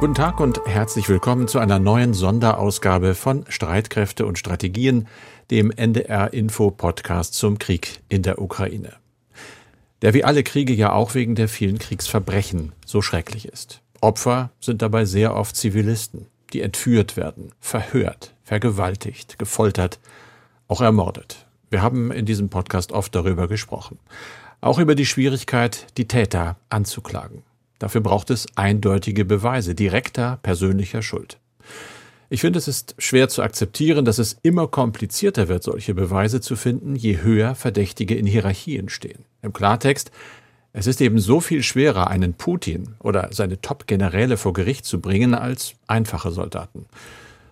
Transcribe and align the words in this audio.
Guten 0.00 0.14
Tag 0.14 0.38
und 0.38 0.64
herzlich 0.64 1.08
willkommen 1.08 1.48
zu 1.48 1.58
einer 1.58 1.80
neuen 1.80 2.14
Sonderausgabe 2.14 3.16
von 3.16 3.44
Streitkräfte 3.48 4.26
und 4.26 4.38
Strategien, 4.38 5.08
dem 5.50 5.72
NDR 5.72 6.32
Info 6.32 6.70
Podcast 6.70 7.34
zum 7.34 7.58
Krieg 7.58 8.00
in 8.08 8.22
der 8.22 8.40
Ukraine. 8.40 8.92
Der 10.02 10.14
wie 10.14 10.22
alle 10.22 10.44
Kriege 10.44 10.72
ja 10.72 10.92
auch 10.92 11.16
wegen 11.16 11.34
der 11.34 11.48
vielen 11.48 11.80
Kriegsverbrechen 11.80 12.70
so 12.86 13.02
schrecklich 13.02 13.48
ist. 13.48 13.82
Opfer 14.00 14.50
sind 14.60 14.82
dabei 14.82 15.04
sehr 15.04 15.34
oft 15.34 15.56
Zivilisten, 15.56 16.28
die 16.52 16.60
entführt 16.60 17.16
werden, 17.16 17.50
verhört, 17.58 18.36
vergewaltigt, 18.44 19.36
gefoltert, 19.36 19.98
auch 20.68 20.80
ermordet. 20.80 21.48
Wir 21.70 21.82
haben 21.82 22.12
in 22.12 22.24
diesem 22.24 22.50
Podcast 22.50 22.92
oft 22.92 23.16
darüber 23.16 23.48
gesprochen. 23.48 23.98
Auch 24.60 24.78
über 24.78 24.94
die 24.94 25.06
Schwierigkeit, 25.06 25.88
die 25.96 26.06
Täter 26.06 26.56
anzuklagen. 26.70 27.42
Dafür 27.78 28.00
braucht 28.00 28.30
es 28.30 28.46
eindeutige 28.56 29.24
Beweise 29.24 29.74
direkter 29.74 30.38
persönlicher 30.42 31.02
Schuld. 31.02 31.38
Ich 32.30 32.42
finde, 32.42 32.58
es 32.58 32.68
ist 32.68 32.94
schwer 32.98 33.28
zu 33.28 33.42
akzeptieren, 33.42 34.04
dass 34.04 34.18
es 34.18 34.36
immer 34.42 34.66
komplizierter 34.68 35.48
wird, 35.48 35.62
solche 35.62 35.94
Beweise 35.94 36.42
zu 36.42 36.56
finden, 36.56 36.94
je 36.94 37.22
höher 37.22 37.54
Verdächtige 37.54 38.14
in 38.14 38.26
Hierarchien 38.26 38.90
stehen. 38.90 39.24
Im 39.40 39.54
Klartext, 39.54 40.10
es 40.74 40.86
ist 40.86 41.00
eben 41.00 41.18
so 41.18 41.40
viel 41.40 41.62
schwerer, 41.62 42.08
einen 42.08 42.34
Putin 42.34 42.96
oder 43.00 43.28
seine 43.32 43.60
Top-Generäle 43.60 44.36
vor 44.36 44.52
Gericht 44.52 44.84
zu 44.84 45.00
bringen, 45.00 45.34
als 45.34 45.74
einfache 45.86 46.30
Soldaten. 46.30 46.84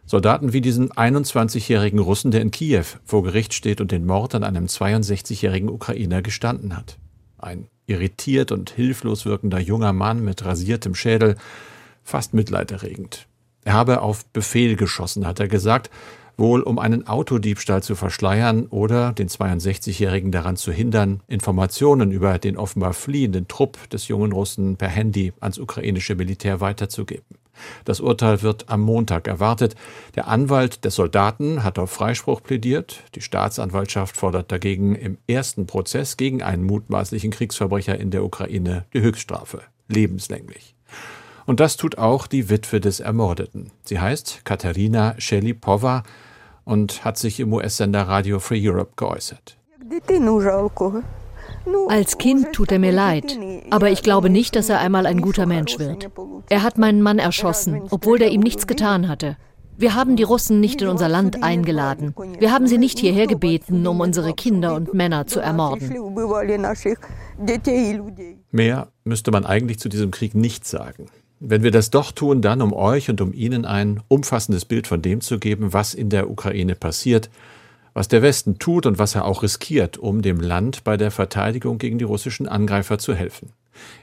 Soldaten 0.04 0.52
wie 0.52 0.60
diesen 0.60 0.90
21-jährigen 0.90 1.98
Russen, 1.98 2.30
der 2.30 2.42
in 2.42 2.50
Kiew 2.50 2.84
vor 3.04 3.22
Gericht 3.22 3.54
steht 3.54 3.80
und 3.80 3.90
den 3.90 4.04
Mord 4.06 4.34
an 4.34 4.44
einem 4.44 4.66
62-jährigen 4.66 5.70
Ukrainer 5.70 6.20
gestanden 6.20 6.76
hat. 6.76 6.98
Ein 7.38 7.66
irritiert 7.86 8.52
und 8.52 8.70
hilflos 8.70 9.24
wirkender 9.24 9.58
junger 9.58 9.92
Mann 9.92 10.24
mit 10.24 10.44
rasiertem 10.44 10.94
Schädel, 10.94 11.36
fast 12.02 12.34
mitleiderregend. 12.34 13.26
Er 13.64 13.72
habe 13.72 14.02
auf 14.02 14.24
Befehl 14.26 14.76
geschossen, 14.76 15.26
hat 15.26 15.40
er 15.40 15.48
gesagt, 15.48 15.90
wohl 16.36 16.60
um 16.62 16.78
einen 16.78 17.06
Autodiebstahl 17.06 17.82
zu 17.82 17.94
verschleiern 17.94 18.66
oder 18.66 19.12
den 19.12 19.28
62-Jährigen 19.28 20.32
daran 20.32 20.56
zu 20.56 20.70
hindern, 20.70 21.22
Informationen 21.26 22.12
über 22.12 22.38
den 22.38 22.56
offenbar 22.56 22.92
fliehenden 22.92 23.48
Trupp 23.48 23.88
des 23.90 24.08
jungen 24.08 24.32
Russen 24.32 24.76
per 24.76 24.88
Handy 24.88 25.32
ans 25.40 25.58
ukrainische 25.58 26.14
Militär 26.14 26.60
weiterzugeben. 26.60 27.24
Das 27.84 28.00
Urteil 28.00 28.42
wird 28.42 28.68
am 28.68 28.80
Montag 28.80 29.28
erwartet. 29.28 29.74
Der 30.14 30.28
Anwalt 30.28 30.84
des 30.84 30.94
Soldaten 30.94 31.62
hat 31.62 31.78
auf 31.78 31.90
Freispruch 31.90 32.42
plädiert. 32.42 33.02
Die 33.14 33.20
Staatsanwaltschaft 33.20 34.16
fordert 34.16 34.50
dagegen 34.52 34.94
im 34.94 35.18
ersten 35.26 35.66
Prozess 35.66 36.16
gegen 36.16 36.42
einen 36.42 36.64
mutmaßlichen 36.64 37.30
Kriegsverbrecher 37.30 37.98
in 37.98 38.10
der 38.10 38.24
Ukraine 38.24 38.84
die 38.92 39.00
Höchststrafe, 39.00 39.62
lebenslänglich. 39.88 40.74
Und 41.46 41.60
das 41.60 41.76
tut 41.76 41.96
auch 41.96 42.26
die 42.26 42.50
Witwe 42.50 42.80
des 42.80 43.00
Ermordeten. 43.00 43.70
Sie 43.84 44.00
heißt 44.00 44.44
Katharina 44.44 45.14
Shelipova 45.18 46.02
und 46.64 47.04
hat 47.04 47.16
sich 47.16 47.38
im 47.40 47.52
US-Sender 47.52 48.02
Radio 48.02 48.40
Free 48.40 48.68
Europe 48.68 48.92
geäußert. 48.96 49.56
Als 51.88 52.18
Kind 52.18 52.52
tut 52.52 52.72
er 52.72 52.78
mir 52.78 52.92
leid, 52.92 53.38
aber 53.70 53.90
ich 53.90 54.02
glaube 54.02 54.30
nicht, 54.30 54.56
dass 54.56 54.68
er 54.68 54.80
einmal 54.80 55.06
ein 55.06 55.20
guter 55.20 55.46
Mensch 55.46 55.78
wird. 55.78 56.10
Er 56.48 56.62
hat 56.62 56.78
meinen 56.78 57.02
Mann 57.02 57.18
erschossen, 57.18 57.82
obwohl 57.90 58.18
der 58.18 58.30
ihm 58.30 58.40
nichts 58.40 58.66
getan 58.66 59.08
hatte. 59.08 59.36
Wir 59.78 59.94
haben 59.94 60.16
die 60.16 60.22
Russen 60.22 60.60
nicht 60.60 60.80
in 60.80 60.88
unser 60.88 61.08
Land 61.08 61.42
eingeladen. 61.42 62.14
Wir 62.38 62.50
haben 62.50 62.66
sie 62.66 62.78
nicht 62.78 62.98
hierher 62.98 63.26
gebeten, 63.26 63.86
um 63.86 64.00
unsere 64.00 64.32
Kinder 64.32 64.74
und 64.74 64.94
Männer 64.94 65.26
zu 65.26 65.40
ermorden. 65.40 65.90
Mehr 68.50 68.88
müsste 69.04 69.30
man 69.30 69.44
eigentlich 69.44 69.78
zu 69.78 69.88
diesem 69.90 70.10
Krieg 70.10 70.34
nicht 70.34 70.66
sagen. 70.66 71.06
Wenn 71.40 71.62
wir 71.62 71.70
das 71.70 71.90
doch 71.90 72.12
tun, 72.12 72.40
dann 72.40 72.62
um 72.62 72.72
euch 72.72 73.10
und 73.10 73.20
um 73.20 73.34
Ihnen 73.34 73.66
ein 73.66 74.00
umfassendes 74.08 74.64
Bild 74.64 74.86
von 74.86 75.02
dem 75.02 75.20
zu 75.20 75.38
geben, 75.38 75.74
was 75.74 75.92
in 75.92 76.08
der 76.08 76.30
Ukraine 76.30 76.74
passiert, 76.74 77.28
was 77.96 78.08
der 78.08 78.20
Westen 78.20 78.58
tut 78.58 78.84
und 78.84 78.98
was 78.98 79.14
er 79.14 79.24
auch 79.24 79.42
riskiert, 79.42 79.96
um 79.96 80.20
dem 80.20 80.38
Land 80.38 80.84
bei 80.84 80.98
der 80.98 81.10
Verteidigung 81.10 81.78
gegen 81.78 81.96
die 81.96 82.04
russischen 82.04 82.46
Angreifer 82.46 82.98
zu 82.98 83.14
helfen. 83.14 83.52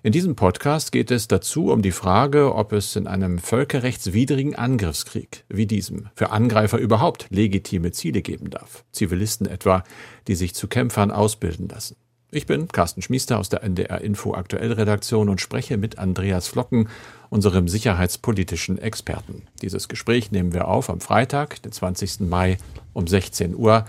In 0.01 0.11
diesem 0.11 0.35
Podcast 0.35 0.91
geht 0.91 1.11
es 1.11 1.27
dazu 1.27 1.71
um 1.71 1.83
die 1.83 1.91
Frage, 1.91 2.55
ob 2.55 2.73
es 2.73 2.95
in 2.95 3.05
einem 3.05 3.37
völkerrechtswidrigen 3.37 4.55
Angriffskrieg 4.55 5.45
wie 5.47 5.67
diesem 5.67 6.09
für 6.15 6.31
Angreifer 6.31 6.79
überhaupt 6.79 7.27
legitime 7.29 7.91
Ziele 7.91 8.23
geben 8.23 8.49
darf. 8.49 8.83
Zivilisten 8.91 9.45
etwa, 9.45 9.83
die 10.27 10.33
sich 10.33 10.55
zu 10.55 10.67
Kämpfern 10.67 11.11
ausbilden 11.11 11.69
lassen. 11.69 11.95
Ich 12.35 12.47
bin 12.47 12.67
Carsten 12.67 13.03
Schmiester 13.03 13.37
aus 13.37 13.49
der 13.49 13.61
NDR 13.61 14.01
Info 14.01 14.33
Aktuell 14.33 14.71
Redaktion 14.71 15.29
und 15.29 15.39
spreche 15.39 15.77
mit 15.77 15.99
Andreas 15.99 16.47
Flocken, 16.47 16.89
unserem 17.29 17.67
sicherheitspolitischen 17.67 18.79
Experten. 18.79 19.43
Dieses 19.61 19.87
Gespräch 19.87 20.31
nehmen 20.31 20.51
wir 20.51 20.67
auf 20.67 20.89
am 20.89 20.99
Freitag, 20.99 21.61
den 21.61 21.71
20. 21.71 22.21
Mai 22.21 22.57
um 22.93 23.05
16 23.05 23.55
Uhr. 23.55 23.85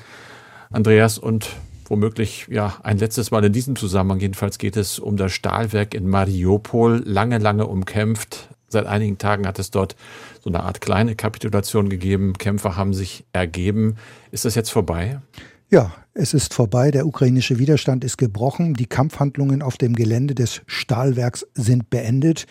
Andreas 0.70 1.16
und 1.16 1.48
womöglich 1.86 2.46
ja 2.50 2.76
ein 2.82 2.98
letztes 2.98 3.30
Mal 3.30 3.42
in 3.44 3.54
diesem 3.54 3.76
Zusammenhang 3.76 4.20
jedenfalls 4.20 4.58
geht 4.58 4.76
es 4.76 4.98
um 4.98 5.16
das 5.16 5.32
Stahlwerk 5.32 5.94
in 5.94 6.06
Mariupol, 6.06 7.02
lange 7.06 7.38
lange 7.38 7.66
umkämpft. 7.66 8.50
Seit 8.68 8.84
einigen 8.84 9.16
Tagen 9.16 9.46
hat 9.46 9.58
es 9.58 9.70
dort 9.70 9.96
so 10.42 10.50
eine 10.50 10.64
Art 10.64 10.82
kleine 10.82 11.16
Kapitulation 11.16 11.88
gegeben. 11.88 12.34
Kämpfer 12.34 12.76
haben 12.76 12.92
sich 12.92 13.24
ergeben. 13.32 13.96
Ist 14.32 14.44
das 14.44 14.54
jetzt 14.54 14.70
vorbei? 14.70 15.22
Ja, 15.70 15.94
es 16.16 16.32
ist 16.32 16.54
vorbei, 16.54 16.92
der 16.92 17.06
ukrainische 17.08 17.58
Widerstand 17.58 18.04
ist 18.04 18.18
gebrochen, 18.18 18.74
die 18.74 18.86
Kampfhandlungen 18.86 19.62
auf 19.62 19.76
dem 19.76 19.96
Gelände 19.96 20.36
des 20.36 20.62
Stahlwerks 20.66 21.44
sind 21.54 21.90
beendet. 21.90 22.46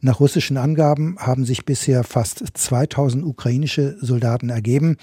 Nach 0.00 0.18
russischen 0.18 0.56
Angaben 0.56 1.16
haben 1.18 1.44
sich 1.44 1.64
bisher 1.64 2.02
fast 2.02 2.44
2000 2.52 3.24
ukrainische 3.24 3.96
Soldaten 4.00 4.50
ergeben 4.50 4.96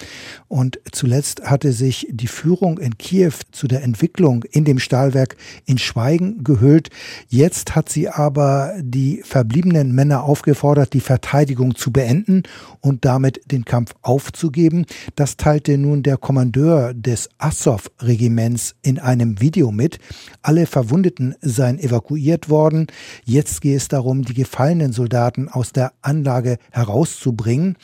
und 0.49 0.79
zuletzt 0.91 1.43
hatte 1.43 1.71
sich 1.71 2.05
die 2.11 2.27
Führung 2.27 2.79
in 2.79 2.97
Kiew 2.97 3.31
zu 3.51 3.67
der 3.67 3.81
Entwicklung 3.81 4.43
in 4.51 4.65
dem 4.65 4.79
Stahlwerk 4.79 5.37
in 5.65 5.77
Schweigen 5.77 6.43
gehüllt. 6.43 6.89
Jetzt 7.29 7.75
hat 7.75 7.87
sie 7.87 8.09
aber 8.09 8.73
die 8.81 9.21
verbliebenen 9.23 9.95
Männer 9.95 10.23
aufgefordert, 10.23 10.93
die 10.93 10.99
Verteidigung 10.99 11.75
zu 11.75 11.91
beenden 11.91 12.43
und 12.81 13.05
damit 13.05 13.41
den 13.49 13.63
Kampf 13.63 13.95
aufzugeben. 14.01 14.85
Das 15.15 15.37
teilte 15.37 15.77
nun 15.77 16.03
der 16.03 16.17
Kommandeur 16.17 16.93
des 16.93 17.29
Assow 17.37 17.89
Regiments 18.01 18.75
in 18.81 18.99
einem 18.99 19.39
Video 19.41 19.71
mit. 19.71 19.99
Alle 20.41 20.65
Verwundeten 20.65 21.35
seien 21.41 21.79
evakuiert 21.79 22.49
worden. 22.49 22.87
Jetzt 23.25 23.61
gehe 23.61 23.77
es 23.77 23.87
darum, 23.87 24.23
die 24.23 24.33
gefallenen 24.33 24.93
Soldaten 24.93 25.49
aus 25.49 25.71
der 25.71 25.93
Anlage 26.01 26.57
herauszubringen. 26.71 27.77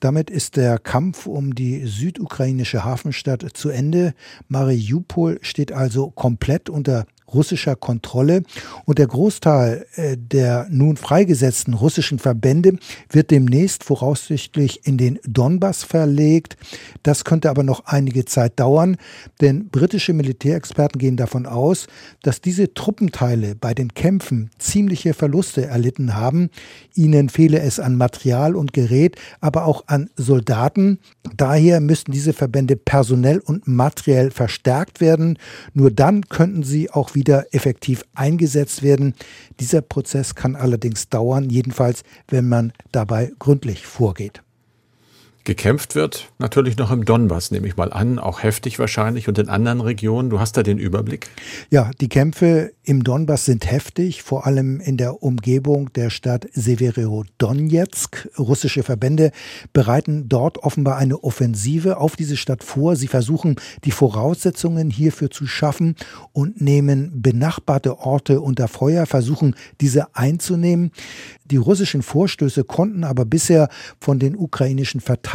Damit 0.00 0.30
ist 0.30 0.56
der 0.56 0.78
Kampf 0.78 1.26
um 1.26 1.54
die 1.54 1.86
südukrainische 1.86 2.84
Hafenstadt 2.84 3.46
zu 3.54 3.68
Ende. 3.68 4.14
Mariupol 4.48 5.38
steht 5.42 5.72
also 5.72 6.10
komplett 6.10 6.70
unter 6.70 7.06
russischer 7.34 7.76
Kontrolle 7.76 8.42
und 8.84 8.98
der 8.98 9.06
Großteil 9.06 9.86
äh, 9.94 10.16
der 10.16 10.66
nun 10.70 10.96
freigesetzten 10.96 11.74
russischen 11.74 12.18
Verbände 12.18 12.76
wird 13.10 13.30
demnächst 13.30 13.84
voraussichtlich 13.84 14.86
in 14.86 14.96
den 14.96 15.18
Donbass 15.26 15.84
verlegt. 15.84 16.56
Das 17.02 17.24
könnte 17.24 17.50
aber 17.50 17.62
noch 17.62 17.86
einige 17.86 18.24
Zeit 18.24 18.58
dauern, 18.60 18.96
denn 19.40 19.68
britische 19.68 20.12
Militärexperten 20.12 20.98
gehen 20.98 21.16
davon 21.16 21.46
aus, 21.46 21.86
dass 22.22 22.40
diese 22.40 22.74
Truppenteile 22.74 23.54
bei 23.54 23.74
den 23.74 23.94
Kämpfen 23.94 24.50
ziemliche 24.58 25.14
Verluste 25.14 25.66
erlitten 25.66 26.14
haben. 26.14 26.50
Ihnen 26.94 27.28
fehle 27.28 27.60
es 27.60 27.80
an 27.80 27.96
Material 27.96 28.56
und 28.56 28.72
Gerät, 28.72 29.16
aber 29.40 29.64
auch 29.66 29.84
an 29.86 30.10
Soldaten. 30.16 30.98
Daher 31.36 31.80
müssten 31.80 32.12
diese 32.12 32.32
Verbände 32.32 32.76
personell 32.76 33.38
und 33.38 33.66
materiell 33.66 34.30
verstärkt 34.30 35.00
werden. 35.00 35.38
Nur 35.74 35.90
dann 35.90 36.28
könnten 36.28 36.62
sie 36.62 36.90
auch 36.90 37.14
wieder 37.14 37.19
wieder 37.20 37.44
effektiv 37.52 38.02
eingesetzt 38.14 38.82
werden. 38.82 39.14
Dieser 39.60 39.82
Prozess 39.82 40.34
kann 40.34 40.56
allerdings 40.56 41.10
dauern, 41.10 41.50
jedenfalls 41.50 42.02
wenn 42.28 42.48
man 42.48 42.72
dabei 42.92 43.30
gründlich 43.38 43.86
vorgeht. 43.86 44.42
Gekämpft 45.44 45.94
wird 45.94 46.30
natürlich 46.38 46.76
noch 46.76 46.90
im 46.90 47.06
Donbass, 47.06 47.50
nehme 47.50 47.66
ich 47.66 47.74
mal 47.74 47.94
an, 47.94 48.18
auch 48.18 48.42
heftig 48.42 48.78
wahrscheinlich 48.78 49.26
und 49.26 49.38
in 49.38 49.48
anderen 49.48 49.80
Regionen. 49.80 50.28
Du 50.28 50.38
hast 50.38 50.58
da 50.58 50.62
den 50.62 50.76
Überblick? 50.76 51.28
Ja, 51.70 51.90
die 51.98 52.10
Kämpfe 52.10 52.72
im 52.82 53.04
Donbass 53.04 53.46
sind 53.46 53.70
heftig, 53.70 54.22
vor 54.22 54.46
allem 54.46 54.80
in 54.80 54.98
der 54.98 55.22
Umgebung 55.22 55.90
der 55.94 56.10
Stadt 56.10 56.46
Severodonetsk. 56.52 58.28
Russische 58.38 58.82
Verbände 58.82 59.32
bereiten 59.72 60.28
dort 60.28 60.58
offenbar 60.58 60.98
eine 60.98 61.24
Offensive 61.24 61.96
auf 61.96 62.16
diese 62.16 62.36
Stadt 62.36 62.62
vor. 62.62 62.94
Sie 62.96 63.08
versuchen, 63.08 63.56
die 63.84 63.92
Voraussetzungen 63.92 64.90
hierfür 64.90 65.30
zu 65.30 65.46
schaffen 65.46 65.96
und 66.32 66.60
nehmen 66.60 67.22
benachbarte 67.22 67.98
Orte 67.98 68.42
unter 68.42 68.68
Feuer, 68.68 69.06
versuchen 69.06 69.54
diese 69.80 70.14
einzunehmen. 70.14 70.90
Die 71.46 71.56
russischen 71.56 72.02
Vorstöße 72.02 72.62
konnten 72.64 73.04
aber 73.04 73.24
bisher 73.24 73.68
von 74.00 74.18
den 74.18 74.36
ukrainischen 74.36 75.00
Verteidigern 75.00 75.30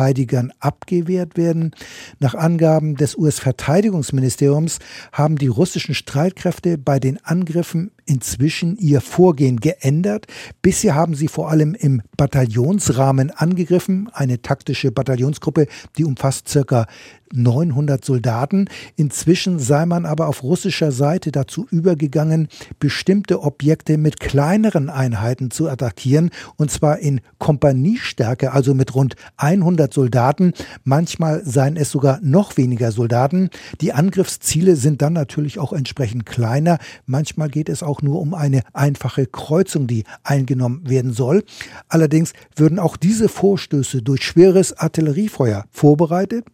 abgewehrt 0.59 1.37
werden. 1.37 1.71
Nach 2.19 2.35
Angaben 2.35 2.95
des 2.95 3.17
US-Verteidigungsministeriums 3.17 4.79
haben 5.11 5.37
die 5.37 5.47
russischen 5.47 5.95
Streitkräfte 5.95 6.77
bei 6.77 6.99
den 6.99 7.23
Angriffen 7.23 7.91
inzwischen 8.05 8.77
ihr 8.77 9.01
Vorgehen 9.01 9.59
geändert. 9.59 10.27
Bisher 10.61 10.95
haben 10.95 11.15
sie 11.15 11.27
vor 11.27 11.49
allem 11.49 11.75
im 11.75 12.01
Bataillonsrahmen 12.17 13.31
angegriffen, 13.31 14.09
eine 14.13 14.41
taktische 14.41 14.91
Bataillonsgruppe, 14.91 15.67
die 15.97 16.05
umfasst 16.05 16.47
circa 16.47 16.87
900 17.33 18.03
Soldaten. 18.03 18.67
Inzwischen 18.95 19.59
sei 19.59 19.85
man 19.85 20.05
aber 20.05 20.27
auf 20.27 20.43
russischer 20.43 20.91
Seite 20.91 21.31
dazu 21.31 21.67
übergegangen, 21.69 22.47
bestimmte 22.79 23.41
Objekte 23.41 23.97
mit 23.97 24.19
kleineren 24.19 24.89
Einheiten 24.89 25.51
zu 25.51 25.69
attackieren, 25.69 26.29
und 26.57 26.71
zwar 26.71 26.99
in 26.99 27.21
Kompaniestärke, 27.39 28.51
also 28.53 28.73
mit 28.73 28.95
rund 28.95 29.15
100 29.37 29.93
Soldaten. 29.93 30.53
Manchmal 30.83 31.43
seien 31.45 31.77
es 31.77 31.91
sogar 31.91 32.19
noch 32.21 32.57
weniger 32.57 32.91
Soldaten. 32.91 33.49
Die 33.81 33.93
Angriffsziele 33.93 34.75
sind 34.75 35.01
dann 35.01 35.13
natürlich 35.13 35.59
auch 35.59 35.73
entsprechend 35.73 36.25
kleiner. 36.25 36.77
Manchmal 37.05 37.49
geht 37.49 37.69
es 37.69 37.83
auch 37.83 37.94
nur 38.01 38.21
um 38.21 38.33
eine 38.33 38.61
einfache 38.73 39.25
Kreuzung, 39.25 39.87
die 39.87 40.03
eingenommen 40.23 40.89
werden 40.89 41.13
soll. 41.13 41.43
Allerdings 41.89 42.33
würden 42.55 42.79
auch 42.79 42.97
diese 42.97 43.29
Vorstöße 43.29 44.01
durch 44.01 44.23
schweres 44.23 44.73
Artilleriefeuer 44.73 45.65
vorbereitet. 45.71 46.45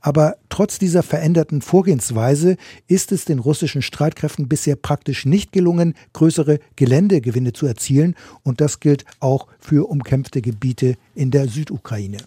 Aber 0.00 0.36
trotz 0.48 0.78
dieser 0.78 1.02
veränderten 1.02 1.62
Vorgehensweise 1.62 2.56
ist 2.86 3.12
es 3.12 3.24
den 3.24 3.38
russischen 3.38 3.82
Streitkräften 3.82 4.48
bisher 4.48 4.76
praktisch 4.76 5.24
nicht 5.24 5.52
gelungen, 5.52 5.94
größere 6.12 6.60
Geländegewinne 6.76 7.52
zu 7.52 7.66
erzielen. 7.66 8.14
Und 8.42 8.60
das 8.60 8.80
gilt 8.80 9.04
auch 9.20 9.46
für 9.58 9.88
umkämpfte 9.88 10.42
Gebiete 10.42 10.94
in 11.14 11.30
der 11.30 11.48
Südukraine. 11.48 12.18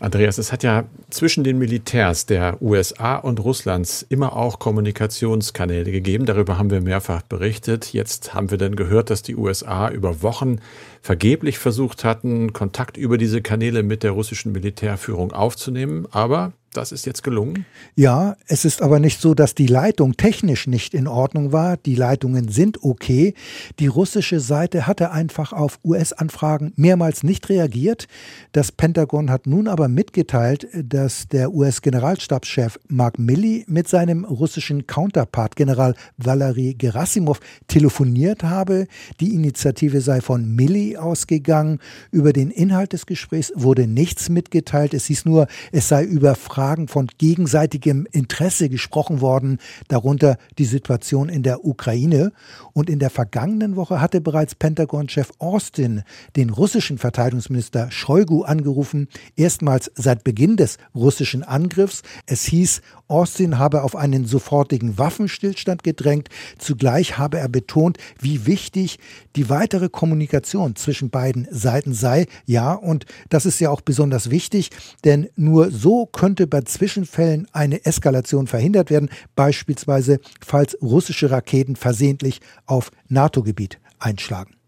Andreas, 0.00 0.38
es 0.38 0.50
hat 0.50 0.62
ja 0.62 0.84
zwischen 1.10 1.44
den 1.44 1.58
Militärs 1.58 2.24
der 2.24 2.62
USA 2.62 3.16
und 3.16 3.38
Russlands 3.38 4.02
immer 4.08 4.34
auch 4.34 4.58
Kommunikationskanäle 4.58 5.92
gegeben. 5.92 6.24
Darüber 6.24 6.56
haben 6.56 6.70
wir 6.70 6.80
mehrfach 6.80 7.20
berichtet. 7.20 7.92
Jetzt 7.92 8.32
haben 8.32 8.50
wir 8.50 8.56
dann 8.56 8.76
gehört, 8.76 9.10
dass 9.10 9.22
die 9.22 9.36
USA 9.36 9.90
über 9.90 10.22
Wochen 10.22 10.60
vergeblich 11.02 11.58
versucht 11.58 12.04
hatten, 12.04 12.54
Kontakt 12.54 12.96
über 12.96 13.18
diese 13.18 13.42
Kanäle 13.42 13.82
mit 13.82 14.02
der 14.02 14.12
russischen 14.12 14.52
Militärführung 14.52 15.32
aufzunehmen. 15.32 16.06
Aber 16.10 16.54
das 16.72 16.92
ist 16.92 17.04
jetzt 17.04 17.24
gelungen? 17.24 17.66
Ja, 17.96 18.36
es 18.46 18.64
ist 18.64 18.80
aber 18.80 19.00
nicht 19.00 19.20
so, 19.20 19.34
dass 19.34 19.56
die 19.56 19.66
Leitung 19.66 20.16
technisch 20.16 20.68
nicht 20.68 20.94
in 20.94 21.08
Ordnung 21.08 21.52
war. 21.52 21.76
Die 21.76 21.96
Leitungen 21.96 22.48
sind 22.48 22.84
okay. 22.84 23.34
Die 23.80 23.88
russische 23.88 24.38
Seite 24.38 24.86
hatte 24.86 25.10
einfach 25.10 25.52
auf 25.52 25.80
US-Anfragen 25.84 26.72
mehrmals 26.76 27.24
nicht 27.24 27.48
reagiert. 27.48 28.06
Das 28.52 28.70
Pentagon 28.70 29.30
hat 29.30 29.48
nun 29.48 29.66
aber 29.66 29.88
mitgeteilt, 29.88 30.68
dass 30.72 31.26
der 31.26 31.52
US-Generalstabschef 31.52 32.78
Mark 32.86 33.18
Milley 33.18 33.64
mit 33.66 33.88
seinem 33.88 34.24
russischen 34.24 34.86
Counterpart 34.86 35.56
General 35.56 35.96
Valery 36.18 36.76
Gerasimov 36.78 37.40
telefoniert 37.66 38.44
habe. 38.44 38.86
Die 39.18 39.34
Initiative 39.34 40.00
sei 40.00 40.20
von 40.20 40.54
Milley 40.54 40.96
ausgegangen. 40.96 41.80
Über 42.12 42.32
den 42.32 42.52
Inhalt 42.52 42.92
des 42.92 43.06
Gesprächs 43.06 43.52
wurde 43.56 43.88
nichts 43.88 44.28
mitgeteilt. 44.28 44.94
Es 44.94 45.06
hieß 45.06 45.24
nur, 45.24 45.48
es 45.72 45.88
sei 45.88 46.04
über 46.04 46.36
Fragen 46.60 46.88
von 46.88 47.08
gegenseitigem 47.16 48.06
Interesse 48.12 48.68
gesprochen 48.68 49.22
worden, 49.22 49.56
darunter 49.88 50.36
die 50.58 50.66
Situation 50.66 51.30
in 51.30 51.42
der 51.42 51.64
Ukraine. 51.64 52.32
Und 52.74 52.90
in 52.90 52.98
der 52.98 53.08
vergangenen 53.08 53.76
Woche 53.76 54.02
hatte 54.02 54.20
bereits 54.20 54.54
Pentagon-Chef 54.54 55.30
Austin 55.38 56.02
den 56.36 56.50
russischen 56.50 56.98
Verteidigungsminister 56.98 57.90
Shoigu 57.90 58.42
angerufen, 58.42 59.08
erstmals 59.36 59.90
seit 59.94 60.22
Beginn 60.22 60.58
des 60.58 60.76
russischen 60.94 61.44
Angriffs. 61.44 62.02
Es 62.26 62.44
hieß, 62.44 62.82
Austin 63.08 63.58
habe 63.58 63.82
auf 63.82 63.96
einen 63.96 64.26
sofortigen 64.26 64.98
Waffenstillstand 64.98 65.82
gedrängt. 65.82 66.28
Zugleich 66.58 67.16
habe 67.16 67.38
er 67.38 67.48
betont, 67.48 67.96
wie 68.20 68.44
wichtig 68.44 68.98
die 69.34 69.48
weitere 69.48 69.88
Kommunikation 69.88 70.76
zwischen 70.76 71.08
beiden 71.08 71.48
Seiten 71.50 71.94
sei. 71.94 72.26
Ja, 72.44 72.74
und 72.74 73.06
das 73.30 73.46
ist 73.46 73.60
ja 73.60 73.70
auch 73.70 73.80
besonders 73.80 74.30
wichtig, 74.30 74.70
denn 75.04 75.28
nur 75.36 75.70
so 75.70 76.06
könnte 76.06 76.46
bei 76.50 76.60
Zwischenfällen 76.62 77.46
eine 77.52 77.84
Eskalation 77.84 78.46
verhindert 78.46 78.90
werden, 78.90 79.08
beispielsweise 79.36 80.20
falls 80.44 80.76
russische 80.82 81.30
Raketen 81.30 81.76
versehentlich 81.76 82.40
auf 82.66 82.90
NATO-Gebiet 83.08 83.78
einschlagen. 83.98 84.59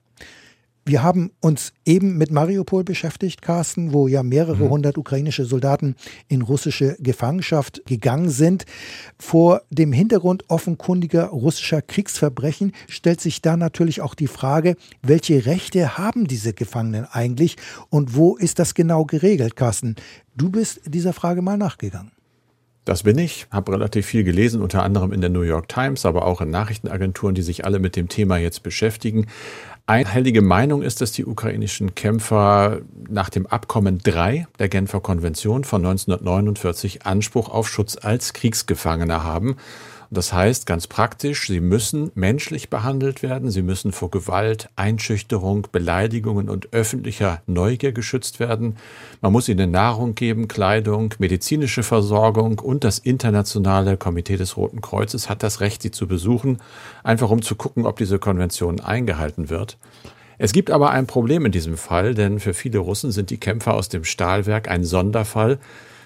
Wir 0.84 1.04
haben 1.04 1.30
uns 1.40 1.72
eben 1.84 2.18
mit 2.18 2.32
Mariupol 2.32 2.82
beschäftigt, 2.82 3.40
Carsten, 3.40 3.92
wo 3.92 4.08
ja 4.08 4.24
mehrere 4.24 4.64
mhm. 4.64 4.70
hundert 4.70 4.98
ukrainische 4.98 5.44
Soldaten 5.44 5.94
in 6.26 6.42
russische 6.42 6.96
Gefangenschaft 6.98 7.82
gegangen 7.86 8.30
sind. 8.30 8.66
Vor 9.16 9.62
dem 9.70 9.92
Hintergrund 9.92 10.44
offenkundiger 10.48 11.26
russischer 11.26 11.82
Kriegsverbrechen 11.82 12.72
stellt 12.88 13.20
sich 13.20 13.42
da 13.42 13.56
natürlich 13.56 14.00
auch 14.00 14.16
die 14.16 14.26
Frage, 14.26 14.74
welche 15.02 15.46
Rechte 15.46 15.98
haben 15.98 16.26
diese 16.26 16.52
Gefangenen 16.52 17.06
eigentlich 17.10 17.56
und 17.88 18.16
wo 18.16 18.36
ist 18.36 18.58
das 18.58 18.74
genau 18.74 19.04
geregelt, 19.04 19.54
Carsten? 19.54 19.94
Du 20.36 20.50
bist 20.50 20.80
dieser 20.84 21.12
Frage 21.12 21.42
mal 21.42 21.56
nachgegangen. 21.56 22.10
Das 22.84 23.04
bin 23.04 23.16
ich, 23.16 23.46
habe 23.52 23.70
relativ 23.72 24.06
viel 24.06 24.24
gelesen, 24.24 24.60
unter 24.60 24.82
anderem 24.82 25.12
in 25.12 25.20
der 25.20 25.30
New 25.30 25.42
York 25.42 25.68
Times, 25.68 26.04
aber 26.04 26.26
auch 26.26 26.40
in 26.40 26.50
Nachrichtenagenturen, 26.50 27.36
die 27.36 27.42
sich 27.42 27.64
alle 27.64 27.78
mit 27.78 27.94
dem 27.94 28.08
Thema 28.08 28.38
jetzt 28.38 28.64
beschäftigen. 28.64 29.28
Einhellige 29.86 30.42
Meinung 30.42 30.82
ist, 30.82 31.00
dass 31.00 31.10
die 31.12 31.26
ukrainischen 31.26 31.94
Kämpfer 31.94 32.82
nach 33.08 33.30
dem 33.30 33.46
Abkommen 33.46 33.98
3 33.98 34.46
der 34.58 34.68
Genfer 34.68 35.00
Konvention 35.00 35.64
von 35.64 35.84
1949 35.84 37.04
Anspruch 37.04 37.48
auf 37.48 37.68
Schutz 37.68 37.96
als 38.00 38.32
Kriegsgefangene 38.32 39.24
haben 39.24 39.56
das 40.12 40.32
heißt 40.32 40.66
ganz 40.66 40.86
praktisch, 40.86 41.46
sie 41.46 41.60
müssen 41.60 42.12
menschlich 42.14 42.68
behandelt 42.68 43.22
werden, 43.22 43.50
sie 43.50 43.62
müssen 43.62 43.92
vor 43.92 44.10
Gewalt, 44.10 44.68
Einschüchterung, 44.76 45.68
Beleidigungen 45.72 46.50
und 46.50 46.72
öffentlicher 46.72 47.40
Neugier 47.46 47.92
geschützt 47.92 48.38
werden. 48.38 48.76
Man 49.22 49.32
muss 49.32 49.48
ihnen 49.48 49.70
Nahrung 49.70 50.14
geben, 50.14 50.48
Kleidung, 50.48 51.14
medizinische 51.18 51.82
Versorgung 51.82 52.58
und 52.58 52.84
das 52.84 52.98
internationale 52.98 53.96
Komitee 53.96 54.36
des 54.36 54.58
Roten 54.58 54.82
Kreuzes 54.82 55.30
hat 55.30 55.42
das 55.42 55.60
Recht, 55.60 55.80
sie 55.80 55.90
zu 55.90 56.06
besuchen, 56.06 56.58
einfach 57.02 57.30
um 57.30 57.40
zu 57.40 57.56
gucken, 57.56 57.86
ob 57.86 57.96
diese 57.96 58.18
Konvention 58.18 58.80
eingehalten 58.80 59.48
wird. 59.48 59.78
Es 60.36 60.52
gibt 60.52 60.70
aber 60.70 60.90
ein 60.90 61.06
Problem 61.06 61.46
in 61.46 61.52
diesem 61.52 61.76
Fall, 61.76 62.14
denn 62.14 62.40
für 62.40 62.52
viele 62.52 62.80
Russen 62.80 63.12
sind 63.12 63.30
die 63.30 63.38
Kämpfer 63.38 63.74
aus 63.74 63.88
dem 63.88 64.04
Stahlwerk 64.04 64.68
ein 64.68 64.84
Sonderfall, 64.84 65.58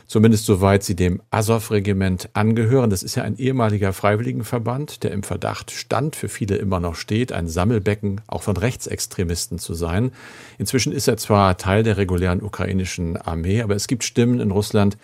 zumindest 0.07 0.47
soweit 0.47 0.83
sie 0.83 0.95
dem 0.95 1.21
Azov-Regiment 1.31 2.31
angehören. 2.33 2.91
Das 2.91 3.03
ist 3.03 3.15
ja 3.15 3.23
ein 3.23 3.37
ehemaliger 3.37 3.93
Freiwilligenverband, 3.93 5.03
der 5.03 5.11
im 5.11 5.23
Verdacht 5.23 5.71
stand, 5.71 6.17
für 6.17 6.29
viele 6.29 6.57
immer 6.57 6.81
noch 6.81 6.95
steht, 6.95 7.33
ein 7.33 7.49
Sammelbecken 7.49 8.21
auch 8.27 8.43
von 8.43 8.57
Rechtsextremisten 8.57 9.59
zu 9.59 9.75
sein. 9.75 10.13
Inzwischen 10.59 10.93
ist 10.93 11.09
er 11.09 11.17
zwar 11.17 11.57
Teil 11.57 11.83
der 11.83 11.97
regulären 11.97 12.43
ukrainischen 12.43 13.17
Armee, 13.17 13.63
aber 13.63 13.75
es 13.75 13.89
gibt 13.89 14.05
Stimmen 14.05 14.41
in 14.41 14.51
Russland, 14.51 14.97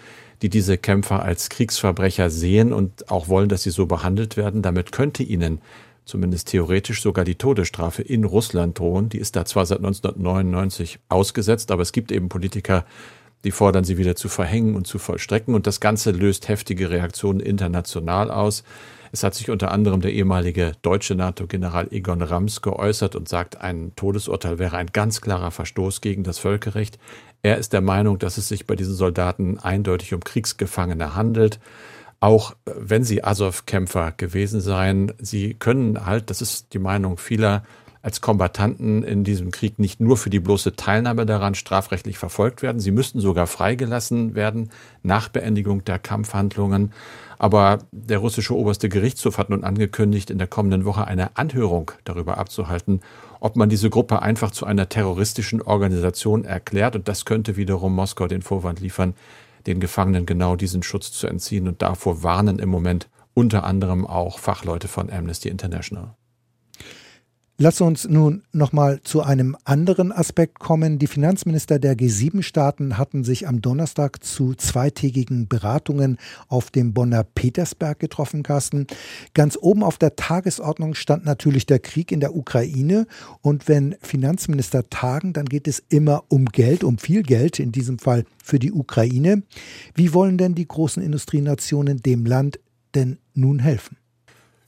die 0.43 0.49
diese 0.49 0.77
Kämpfer 0.77 1.23
als 1.23 1.49
Kriegsverbrecher 1.49 2.29
sehen 2.29 2.73
und 2.73 3.11
auch 3.11 3.29
wollen, 3.29 3.49
dass 3.49 3.63
sie 3.63 3.71
so 3.71 3.87
behandelt 3.87 4.37
werden. 4.37 4.63
Damit 4.63 4.93
könnte 4.93 5.23
ihnen 5.23 5.61
zumindest 6.05 6.49
theoretisch 6.49 7.01
sogar 7.01 7.25
die 7.25 7.37
Todesstrafe 7.37 8.03
in 8.03 8.25
Russland 8.25 8.79
drohen. 8.79 9.09
Die 9.09 9.19
ist 9.19 9.37
da 9.37 9.45
zwar 9.45 9.67
seit 9.67 9.79
1999 9.79 10.99
ausgesetzt, 11.09 11.71
aber 11.71 11.83
es 11.83 11.93
gibt 11.93 12.11
eben 12.11 12.29
Politiker, 12.29 12.85
die 13.45 13.51
fordern 13.51 13.85
sie 13.85 13.99
wieder 13.99 14.17
zu 14.17 14.29
verhängen 14.29 14.75
und 14.75 14.87
zu 14.87 14.99
vollstrecken. 14.99 15.55
Und 15.55 15.67
das 15.67 15.81
Ganze 15.81 16.11
löst 16.11 16.49
heftige 16.49 16.91
Reaktionen 16.91 17.41
international 17.41 18.31
aus. 18.31 18.65
Es 19.15 19.23
hat 19.23 19.35
sich 19.35 19.51
unter 19.51 19.71
anderem 19.71 20.01
der 20.01 20.13
ehemalige 20.13 20.73
deutsche 20.81 21.15
NATO-General 21.15 21.89
Egon 21.91 22.23
Rams 22.23 22.63
geäußert 22.63 23.15
und 23.15 23.29
sagt, 23.29 23.61
ein 23.61 23.93
Todesurteil 23.95 24.59
wäre 24.59 24.79
ein 24.79 24.87
ganz 24.87 25.21
klarer 25.21 25.51
Verstoß 25.51 26.01
gegen 26.01 26.23
das 26.23 26.39
Völkerrecht. 26.39 26.99
Er 27.43 27.59
ist 27.59 27.75
der 27.75 27.83
Meinung, 27.83 28.19
dass 28.19 28.39
es 28.39 28.49
sich 28.49 28.67
bei 28.67 28.75
diesen 28.75 28.95
Soldaten 28.95 29.59
eindeutig 29.59 30.15
um 30.15 30.21
Kriegsgefangene 30.21 31.15
handelt. 31.15 31.61
Auch 32.21 32.55
wenn 32.65 33.05
sie 33.05 33.23
Azov-Kämpfer 33.23 34.13
gewesen 34.13 34.61
seien, 34.61 35.13
sie 35.19 35.55
können 35.55 36.07
halt, 36.07 36.31
das 36.31 36.41
ist 36.41 36.73
die 36.73 36.79
Meinung 36.79 37.19
vieler, 37.19 37.65
als 38.03 38.21
Kombattanten 38.21 39.05
in 39.05 39.23
diesem 39.23 39.53
Krieg 39.53 39.79
nicht 39.79 40.01
nur 40.01 40.17
für 40.17 40.29
die 40.29 40.41
bloße 40.41 40.75
Teilnahme 40.75 41.25
daran 41.25 41.55
strafrechtlich 41.55 42.19
verfolgt 42.19 42.61
werden, 42.61 42.81
sie 42.81 42.91
müssten 42.91 43.21
sogar 43.21 43.47
freigelassen 43.47 44.35
werden 44.35 44.71
nach 45.05 45.29
Beendigung 45.29 45.85
der 45.85 46.01
Kampfhandlungen. 46.01 46.93
Aber 47.39 47.79
der 47.93 48.19
russische 48.19 48.57
oberste 48.57 48.89
Gerichtshof 48.89 49.39
hat 49.39 49.51
nun 49.51 49.65
angekündigt, 49.65 50.31
in 50.31 50.39
der 50.39 50.49
kommenden 50.49 50.85
Woche 50.85 51.07
eine 51.07 51.37
Anhörung 51.37 51.93
darüber 52.05 52.39
abzuhalten, 52.39 53.01
ob 53.41 53.57
man 53.57 53.69
diese 53.69 53.91
Gruppe 53.91 54.23
einfach 54.23 54.51
zu 54.51 54.67
einer 54.67 54.89
terroristischen 54.89 55.63
Organisation 55.63 56.45
erklärt. 56.45 56.97
Und 56.97 57.09
das 57.09 57.25
könnte 57.25 57.57
wiederum 57.57 57.95
Moskau 57.95 58.27
den 58.27 58.43
Vorwand 58.43 58.81
liefern, 58.81 59.15
den 59.67 59.81
Gefangenen 59.81 60.27
genau 60.27 60.57
diesen 60.57 60.83
Schutz 60.83 61.13
zu 61.13 61.29
entziehen. 61.29 61.69
Und 61.69 61.83
davor 61.83 62.23
warnen 62.23 62.59
im 62.59 62.69
Moment 62.69 63.09
unter 63.35 63.65
anderem 63.65 64.07
auch 64.07 64.39
Fachleute 64.39 64.89
von 64.89 65.11
Amnesty 65.11 65.49
International. 65.49 66.15
Lass 67.59 67.83
uns 67.83 68.09
nun 68.09 68.43
nochmal 68.53 69.03
zu 69.03 69.23
einem 69.23 69.57
anderen 69.65 70.11
Aspekt 70.11 70.59
kommen. 70.59 70.99
Die 70.99 71.07
Finanzminister 71.07 71.79
der 71.79 71.95
G7-Staaten 71.97 72.97
hatten 72.97 73.25
sich 73.25 73.47
am 73.47 73.61
Donnerstag 73.61 74.25
zu 74.25 74.55
zweitägigen 74.55 75.49
Beratungen 75.49 76.17
auf 76.49 76.71
dem 76.71 76.95
Bonner 76.95 77.25
Petersberg 77.25 77.99
getroffen, 77.99 78.43
Carsten. 78.43 78.87
Ganz 79.35 79.59
oben 79.61 79.85
auf 79.85 79.99
der 79.99 80.17
Tagesordnung 80.17 80.95
stand 80.95 81.27
natürlich 81.27 81.67
der 81.67 81.79
Krieg 81.79 82.11
in 82.11 82.21
der 82.21 82.35
Ukraine. 82.35 83.07
Und 83.43 83.69
wenn 83.69 83.97
Finanzminister 84.01 84.89
tagen, 84.89 85.35
dann 85.35 85.45
geht 85.45 85.69
es 85.69 85.83
immer 85.91 86.25
um 86.29 86.47
Geld, 86.47 86.83
um 86.83 86.97
viel 86.97 87.23
Geld, 87.23 87.59
in 87.59 87.71
diesem 87.71 87.99
Fall 87.99 88.25
für 88.43 88.59
die 88.59 88.73
Ukraine. 88.73 89.43
Wie 89.95 90.15
wollen 90.15 90.39
denn 90.39 90.55
die 90.55 90.67
großen 90.67 91.03
Industrienationen 91.03 91.99
dem 91.99 92.25
Land 92.25 92.59
denn 92.95 93.19
nun 93.35 93.59
helfen? 93.59 93.99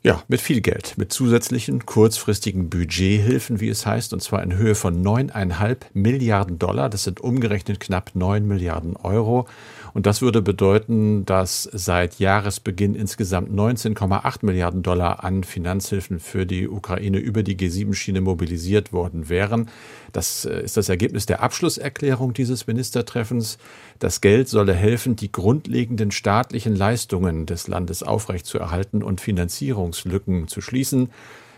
Ja, 0.07 0.23
mit 0.29 0.43
viel 0.43 0.61
Geld, 0.61 0.99
mit 0.99 1.15
zusätzlichen 1.15 1.87
kurzfristigen 1.87 2.69
Budgethilfen, 2.69 3.61
wie 3.61 3.71
es 3.71 3.87
heißt, 3.87 4.13
und 4.13 4.21
zwar 4.21 4.43
in 4.43 4.55
Höhe 4.55 4.75
von 4.75 5.01
neuneinhalb 5.01 5.87
Milliarden 5.95 6.59
Dollar. 6.59 6.91
Das 6.91 7.05
sind 7.05 7.23
umgerechnet 7.23 7.81
knapp 7.81 8.11
neun 8.13 8.47
Milliarden 8.47 8.97
Euro. 8.97 9.49
Und 9.95 10.07
das 10.07 10.23
würde 10.23 10.43
bedeuten, 10.43 11.25
dass 11.25 11.63
seit 11.73 12.19
Jahresbeginn 12.19 12.97
insgesamt 12.97 13.49
19,8 13.51 14.45
Milliarden 14.45 14.83
Dollar 14.83 15.23
an 15.23 15.45
Finanzhilfen 15.45 16.19
für 16.19 16.47
die 16.47 16.69
Ukraine 16.69 17.19
über 17.19 17.45
die 17.45 17.57
G7-Schiene 17.57 18.21
mobilisiert 18.21 18.93
worden 18.93 19.29
wären. 19.29 19.71
Das 20.13 20.47
äh, 20.47 20.63
ist 20.63 20.77
das 20.77 20.89
Ergebnis 20.89 21.27
der 21.27 21.43
Abschlusserklärung 21.45 22.35
dieses 22.35 22.67
Ministertreffens. 22.67 23.57
Das 24.01 24.21
Geld 24.21 24.49
solle 24.49 24.75
helfen, 24.75 25.15
die 25.15 25.31
grundlegenden 25.31 26.11
staatlichen 26.11 26.75
Leistungen 26.75 27.47
des 27.47 27.69
Landes 27.69 28.03
aufrechtzuerhalten 28.03 29.01
und 29.01 29.21
Finanzierungslücken 29.21 30.49
zu 30.49 30.61
schließen. 30.61 31.11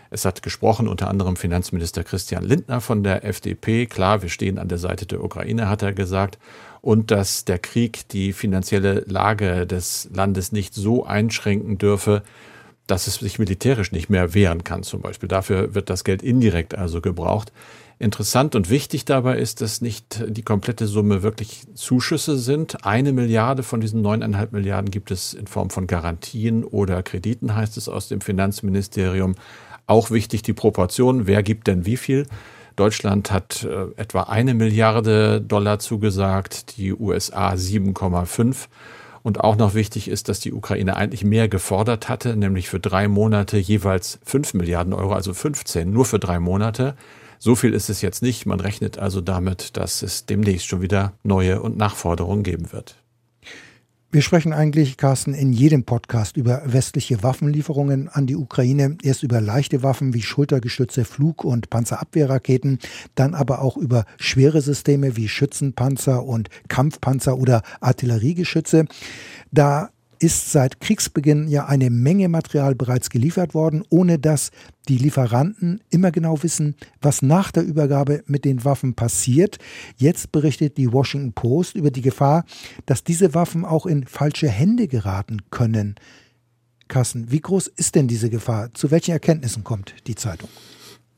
Es 0.09 0.25
hat 0.25 0.41
gesprochen 0.41 0.87
unter 0.87 1.09
anderem 1.09 1.35
Finanzminister 1.35 2.03
Christian 2.03 2.43
Lindner 2.43 2.81
von 2.81 3.03
der 3.03 3.25
FDP. 3.25 3.87
Klar, 3.87 4.21
wir 4.21 4.29
stehen 4.29 4.57
an 4.57 4.69
der 4.69 4.77
Seite 4.77 5.05
der 5.05 5.23
Ukraine, 5.23 5.67
hat 5.67 5.81
er 5.81 5.91
gesagt. 5.91 6.37
Und 6.81 7.11
dass 7.11 7.45
der 7.45 7.59
Krieg 7.59 8.07
die 8.09 8.33
finanzielle 8.33 9.03
Lage 9.07 9.65
des 9.65 10.09
Landes 10.13 10.51
nicht 10.51 10.73
so 10.73 11.05
einschränken 11.05 11.77
dürfe, 11.77 12.23
dass 12.87 13.07
es 13.07 13.15
sich 13.15 13.37
militärisch 13.37 13.91
nicht 13.91 14.09
mehr 14.09 14.33
wehren 14.33 14.63
kann 14.63 14.83
zum 14.83 15.01
Beispiel. 15.01 15.27
Dafür 15.27 15.75
wird 15.75 15.89
das 15.89 16.03
Geld 16.03 16.23
indirekt 16.23 16.75
also 16.75 17.01
gebraucht. 17.01 17.51
Interessant 17.99 18.53
und 18.55 18.69
wichtig 18.69 19.05
dabei 19.05 19.39
ist, 19.39 19.59
dass 19.61 19.81
nicht 19.81 20.23
die 20.27 20.43
komplette 20.43 20.85
Summe 20.85 21.23
wirklich 21.23 21.63
Zuschüsse 21.73 22.37
sind. 22.37 22.85
Eine 22.85 23.11
Milliarde 23.11 23.63
von 23.63 23.81
diesen 23.81 24.01
neuneinhalb 24.01 24.51
Milliarden 24.53 24.91
gibt 24.91 25.09
es 25.09 25.33
in 25.33 25.47
Form 25.47 25.71
von 25.71 25.87
Garantien 25.87 26.63
oder 26.63 27.01
Krediten, 27.01 27.55
heißt 27.55 27.75
es 27.75 27.89
aus 27.89 28.07
dem 28.07 28.21
Finanzministerium. 28.21 29.33
Auch 29.87 30.11
wichtig 30.11 30.43
die 30.43 30.53
Proportion, 30.53 31.25
wer 31.25 31.41
gibt 31.41 31.65
denn 31.65 31.87
wie 31.87 31.97
viel. 31.97 32.27
Deutschland 32.77 33.31
hat 33.31 33.63
äh, 33.63 33.87
etwa 33.97 34.23
eine 34.23 34.53
Milliarde 34.53 35.41
Dollar 35.41 35.79
zugesagt, 35.79 36.77
die 36.77 36.93
USA 36.93 37.51
7,5. 37.53 38.67
Und 39.23 39.41
auch 39.41 39.57
noch 39.57 39.73
wichtig 39.73 40.07
ist, 40.07 40.29
dass 40.29 40.39
die 40.39 40.53
Ukraine 40.53 40.95
eigentlich 40.95 41.25
mehr 41.25 41.49
gefordert 41.49 42.07
hatte, 42.07 42.37
nämlich 42.37 42.69
für 42.69 42.79
drei 42.79 43.09
Monate 43.09 43.57
jeweils 43.57 44.19
5 44.23 44.53
Milliarden 44.53 44.93
Euro, 44.93 45.11
also 45.11 45.33
15, 45.33 45.91
nur 45.91 46.05
für 46.05 46.19
drei 46.19 46.39
Monate. 46.39 46.95
So 47.39 47.55
viel 47.55 47.73
ist 47.73 47.89
es 47.89 48.01
jetzt 48.01 48.21
nicht. 48.21 48.45
Man 48.45 48.59
rechnet 48.59 48.99
also 48.99 49.19
damit, 49.19 49.75
dass 49.75 50.01
es 50.01 50.25
demnächst 50.27 50.67
schon 50.67 50.81
wieder 50.81 51.13
neue 51.23 51.61
und 51.61 51.77
Nachforderungen 51.77 52.43
geben 52.43 52.71
wird. 52.71 52.95
Wir 54.09 54.21
sprechen 54.21 54.53
eigentlich, 54.53 54.95
Carsten, 54.95 55.33
in 55.33 55.51
jedem 55.51 55.83
Podcast 55.83 56.37
über 56.37 56.61
westliche 56.65 57.23
Waffenlieferungen 57.23 58.07
an 58.07 58.25
die 58.25 58.37
Ukraine. 58.37 58.97
Erst 59.03 59.21
über 59.21 59.41
leichte 59.41 59.83
Waffen 59.83 60.13
wie 60.13 60.21
Schultergestütze, 60.21 61.03
Flug- 61.03 61.43
und 61.43 61.69
Panzerabwehrraketen, 61.69 62.79
dann 63.15 63.35
aber 63.35 63.61
auch 63.61 63.75
über 63.75 64.05
schwere 64.17 64.61
Systeme 64.61 65.17
wie 65.17 65.27
Schützenpanzer 65.27 66.23
und 66.23 66.47
Kampfpanzer 66.69 67.37
oder 67.37 67.63
Artilleriegeschütze. 67.81 68.85
Da 69.51 69.89
ist 70.19 70.51
seit 70.51 70.79
Kriegsbeginn 70.79 71.47
ja 71.47 71.65
eine 71.65 71.89
Menge 71.89 72.29
Material 72.29 72.75
bereits 72.75 73.09
geliefert 73.09 73.53
worden, 73.53 73.83
ohne 73.89 74.19
dass 74.19 74.51
die 74.87 74.97
Lieferanten 74.97 75.81
immer 75.89 76.11
genau 76.11 76.41
wissen, 76.43 76.75
was 77.01 77.21
nach 77.21 77.51
der 77.51 77.63
Übergabe 77.63 78.23
mit 78.25 78.45
den 78.45 78.63
Waffen 78.65 78.95
passiert. 78.95 79.57
Jetzt 79.97 80.31
berichtet 80.31 80.77
die 80.77 80.91
Washington 80.91 81.33
Post 81.33 81.75
über 81.75 81.91
die 81.91 82.01
Gefahr, 82.01 82.45
dass 82.85 83.03
diese 83.03 83.33
Waffen 83.33 83.65
auch 83.65 83.85
in 83.85 84.05
falsche 84.05 84.49
Hände 84.49 84.87
geraten 84.87 85.41
können. 85.49 85.95
Carsten, 86.87 87.31
wie 87.31 87.41
groß 87.41 87.67
ist 87.67 87.95
denn 87.95 88.07
diese 88.07 88.29
Gefahr? 88.29 88.73
Zu 88.73 88.91
welchen 88.91 89.11
Erkenntnissen 89.11 89.63
kommt 89.63 89.93
die 90.07 90.15
Zeitung? 90.15 90.49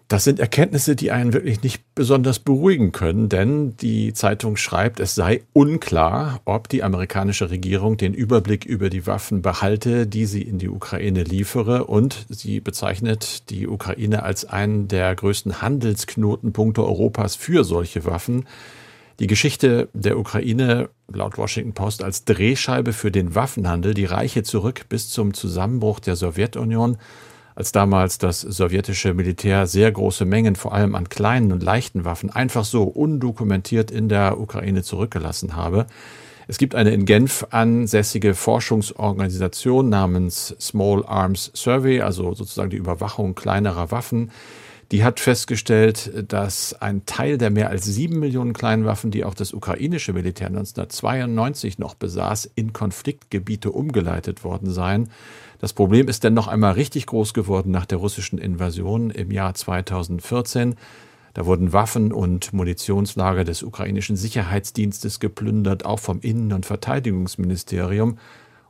Das 0.09 0.23
sind 0.23 0.39
Erkenntnisse, 0.39 0.95
die 0.95 1.11
einen 1.11 1.33
wirklich 1.33 1.61
nicht 1.61 1.83
besonders 1.93 2.39
beruhigen 2.39 2.91
können, 2.91 3.29
denn 3.29 3.77
die 3.77 4.11
Zeitung 4.13 4.57
schreibt, 4.57 4.99
es 4.99 5.13
sei 5.13 5.43
unklar, 5.53 6.41
ob 6.45 6.67
die 6.67 6.81
amerikanische 6.81 7.51
Regierung 7.51 7.95
den 7.95 8.15
Überblick 8.15 8.65
über 8.65 8.89
die 8.89 9.05
Waffen 9.05 9.43
behalte, 9.43 10.07
die 10.07 10.25
sie 10.25 10.41
in 10.41 10.57
die 10.57 10.67
Ukraine 10.67 11.21
liefere, 11.21 11.85
und 11.85 12.25
sie 12.27 12.59
bezeichnet 12.59 13.51
die 13.51 13.67
Ukraine 13.67 14.23
als 14.23 14.45
einen 14.45 14.87
der 14.87 15.13
größten 15.13 15.61
Handelsknotenpunkte 15.61 16.83
Europas 16.83 17.35
für 17.35 17.63
solche 17.63 18.03
Waffen. 18.03 18.47
Die 19.19 19.27
Geschichte 19.27 19.89
der 19.93 20.17
Ukraine 20.17 20.89
laut 21.07 21.37
Washington 21.37 21.73
Post 21.73 22.03
als 22.03 22.25
Drehscheibe 22.25 22.93
für 22.93 23.11
den 23.11 23.35
Waffenhandel, 23.35 23.93
die 23.93 24.05
reiche 24.05 24.41
zurück 24.41 24.85
bis 24.89 25.09
zum 25.09 25.35
Zusammenbruch 25.35 25.99
der 25.99 26.15
Sowjetunion 26.15 26.97
als 27.59 27.73
damals 27.73 28.17
das 28.17 28.39
sowjetische 28.39 29.13
Militär 29.13 29.67
sehr 29.67 29.91
große 29.91 30.23
Mengen 30.23 30.55
vor 30.55 30.73
allem 30.73 30.95
an 30.95 31.09
kleinen 31.09 31.51
und 31.51 31.61
leichten 31.61 32.05
Waffen 32.05 32.29
einfach 32.29 32.63
so 32.63 32.83
undokumentiert 32.83 33.91
in 33.91 34.07
der 34.07 34.39
Ukraine 34.39 34.81
zurückgelassen 34.81 35.57
habe. 35.57 35.85
Es 36.47 36.57
gibt 36.57 36.73
eine 36.73 36.91
in 36.91 37.03
Genf 37.03 37.45
ansässige 37.49 38.33
Forschungsorganisation 38.33 39.89
namens 39.89 40.55
Small 40.57 41.03
Arms 41.05 41.51
Survey, 41.53 41.99
also 41.99 42.33
sozusagen 42.33 42.69
die 42.69 42.77
Überwachung 42.77 43.35
kleinerer 43.35 43.91
Waffen. 43.91 44.31
Die 44.93 45.03
hat 45.03 45.19
festgestellt, 45.19 46.11
dass 46.29 46.73
ein 46.81 47.05
Teil 47.05 47.37
der 47.37 47.49
mehr 47.49 47.69
als 47.69 47.83
sieben 47.83 48.19
Millionen 48.19 48.53
kleinen 48.53 48.85
Waffen, 48.85 49.11
die 49.11 49.25
auch 49.25 49.35
das 49.35 49.53
ukrainische 49.53 50.13
Militär 50.13 50.47
1992 50.47 51.77
noch 51.77 51.93
besaß, 51.93 52.49
in 52.55 52.71
Konfliktgebiete 52.71 53.69
umgeleitet 53.69 54.45
worden 54.45 54.71
seien. 54.71 55.09
Das 55.59 55.73
Problem 55.73 56.07
ist 56.07 56.23
dann 56.23 56.33
noch 56.33 56.47
einmal 56.47 56.73
richtig 56.73 57.05
groß 57.05 57.33
geworden 57.33 57.71
nach 57.71 57.85
der 57.85 57.97
russischen 57.97 58.39
Invasion 58.39 59.09
im 59.09 59.29
Jahr 59.29 59.53
2014. 59.53 60.75
Da 61.33 61.45
wurden 61.45 61.73
Waffen 61.73 62.11
und 62.13 62.53
Munitionslager 62.53 63.43
des 63.43 63.61
ukrainischen 63.61 64.15
Sicherheitsdienstes 64.15 65.19
geplündert, 65.19 65.85
auch 65.85 65.99
vom 65.99 66.21
Innen- 66.21 66.53
und 66.53 66.65
Verteidigungsministerium. 66.65 68.17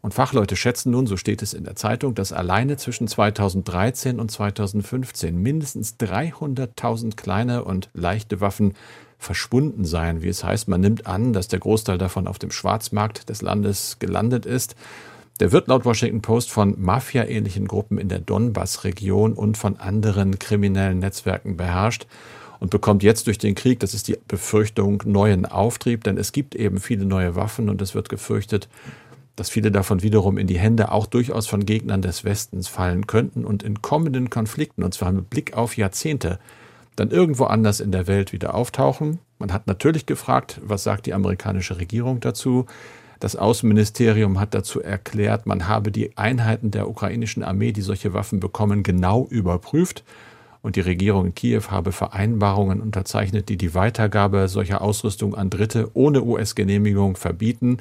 Und 0.01 0.13
Fachleute 0.13 0.55
schätzen 0.55 0.91
nun, 0.91 1.07
so 1.07 1.15
steht 1.15 1.41
es 1.41 1.53
in 1.53 1.63
der 1.63 1.75
Zeitung, 1.75 2.15
dass 2.15 2.33
alleine 2.33 2.77
zwischen 2.77 3.07
2013 3.07 4.19
und 4.19 4.31
2015 4.31 5.37
mindestens 5.37 5.97
300.000 5.99 7.15
kleine 7.15 7.65
und 7.65 7.89
leichte 7.93 8.41
Waffen 8.41 8.73
verschwunden 9.17 9.85
seien. 9.85 10.21
Wie 10.23 10.29
es 10.29 10.43
heißt, 10.43 10.69
man 10.69 10.81
nimmt 10.81 11.05
an, 11.05 11.33
dass 11.33 11.49
der 11.49 11.59
Großteil 11.59 11.97
davon 11.97 12.27
auf 12.27 12.39
dem 12.39 12.51
Schwarzmarkt 12.51 13.29
des 13.29 13.41
Landes 13.41 13.97
gelandet 13.99 14.45
ist. 14.45 14.75
Der 15.39 15.53
wird 15.53 15.67
laut 15.69 15.85
Washington 15.85 16.21
Post 16.21 16.51
von 16.51 16.75
Mafia-ähnlichen 16.77 17.67
Gruppen 17.67 17.97
in 17.97 18.09
der 18.09 18.19
Donbass-Region 18.19 19.33
und 19.33 19.57
von 19.57 19.77
anderen 19.77 20.37
kriminellen 20.37 20.99
Netzwerken 20.99 21.55
beherrscht 21.55 22.07
und 22.59 22.71
bekommt 22.71 23.03
jetzt 23.03 23.27
durch 23.27 23.37
den 23.37 23.55
Krieg, 23.55 23.79
das 23.79 23.93
ist 23.93 24.09
die 24.09 24.17
Befürchtung, 24.27 25.01
neuen 25.05 25.45
Auftrieb, 25.45 26.03
denn 26.03 26.17
es 26.17 26.33
gibt 26.33 26.55
eben 26.55 26.79
viele 26.79 27.05
neue 27.05 27.35
Waffen 27.35 27.69
und 27.69 27.81
es 27.81 27.95
wird 27.95 28.09
gefürchtet, 28.09 28.67
dass 29.37 29.49
viele 29.49 29.71
davon 29.71 30.03
wiederum 30.03 30.37
in 30.37 30.47
die 30.47 30.59
Hände 30.59 30.91
auch 30.91 31.05
durchaus 31.05 31.47
von 31.47 31.65
Gegnern 31.65 32.01
des 32.01 32.25
Westens 32.25 32.67
fallen 32.67 33.07
könnten 33.07 33.45
und 33.45 33.63
in 33.63 33.81
kommenden 33.81 34.29
Konflikten, 34.29 34.83
und 34.83 34.93
zwar 34.93 35.13
mit 35.13 35.29
Blick 35.29 35.55
auf 35.55 35.77
Jahrzehnte, 35.77 36.39
dann 36.97 37.11
irgendwo 37.11 37.45
anders 37.45 37.79
in 37.79 37.93
der 37.93 38.07
Welt 38.07 38.33
wieder 38.33 38.53
auftauchen. 38.55 39.19
Man 39.37 39.53
hat 39.53 39.67
natürlich 39.67 40.05
gefragt, 40.05 40.59
was 40.61 40.83
sagt 40.83 41.05
die 41.05 41.13
amerikanische 41.13 41.77
Regierung 41.77 42.19
dazu? 42.19 42.65
Das 43.19 43.35
Außenministerium 43.35 44.39
hat 44.39 44.53
dazu 44.53 44.81
erklärt, 44.81 45.45
man 45.45 45.67
habe 45.67 45.91
die 45.91 46.17
Einheiten 46.17 46.71
der 46.71 46.89
ukrainischen 46.89 47.43
Armee, 47.43 47.73
die 47.73 47.81
solche 47.81 48.13
Waffen 48.13 48.39
bekommen, 48.39 48.81
genau 48.81 49.27
überprüft 49.29 50.03
und 50.61 50.75
die 50.75 50.81
Regierung 50.81 51.27
in 51.27 51.35
Kiew 51.35 51.63
habe 51.69 51.91
Vereinbarungen 51.91 52.81
unterzeichnet, 52.81 53.49
die 53.49 53.57
die 53.57 53.73
Weitergabe 53.75 54.47
solcher 54.47 54.81
Ausrüstung 54.81 55.35
an 55.35 55.49
Dritte 55.49 55.89
ohne 55.93 56.23
US-Genehmigung 56.23 57.15
verbieten. 57.15 57.77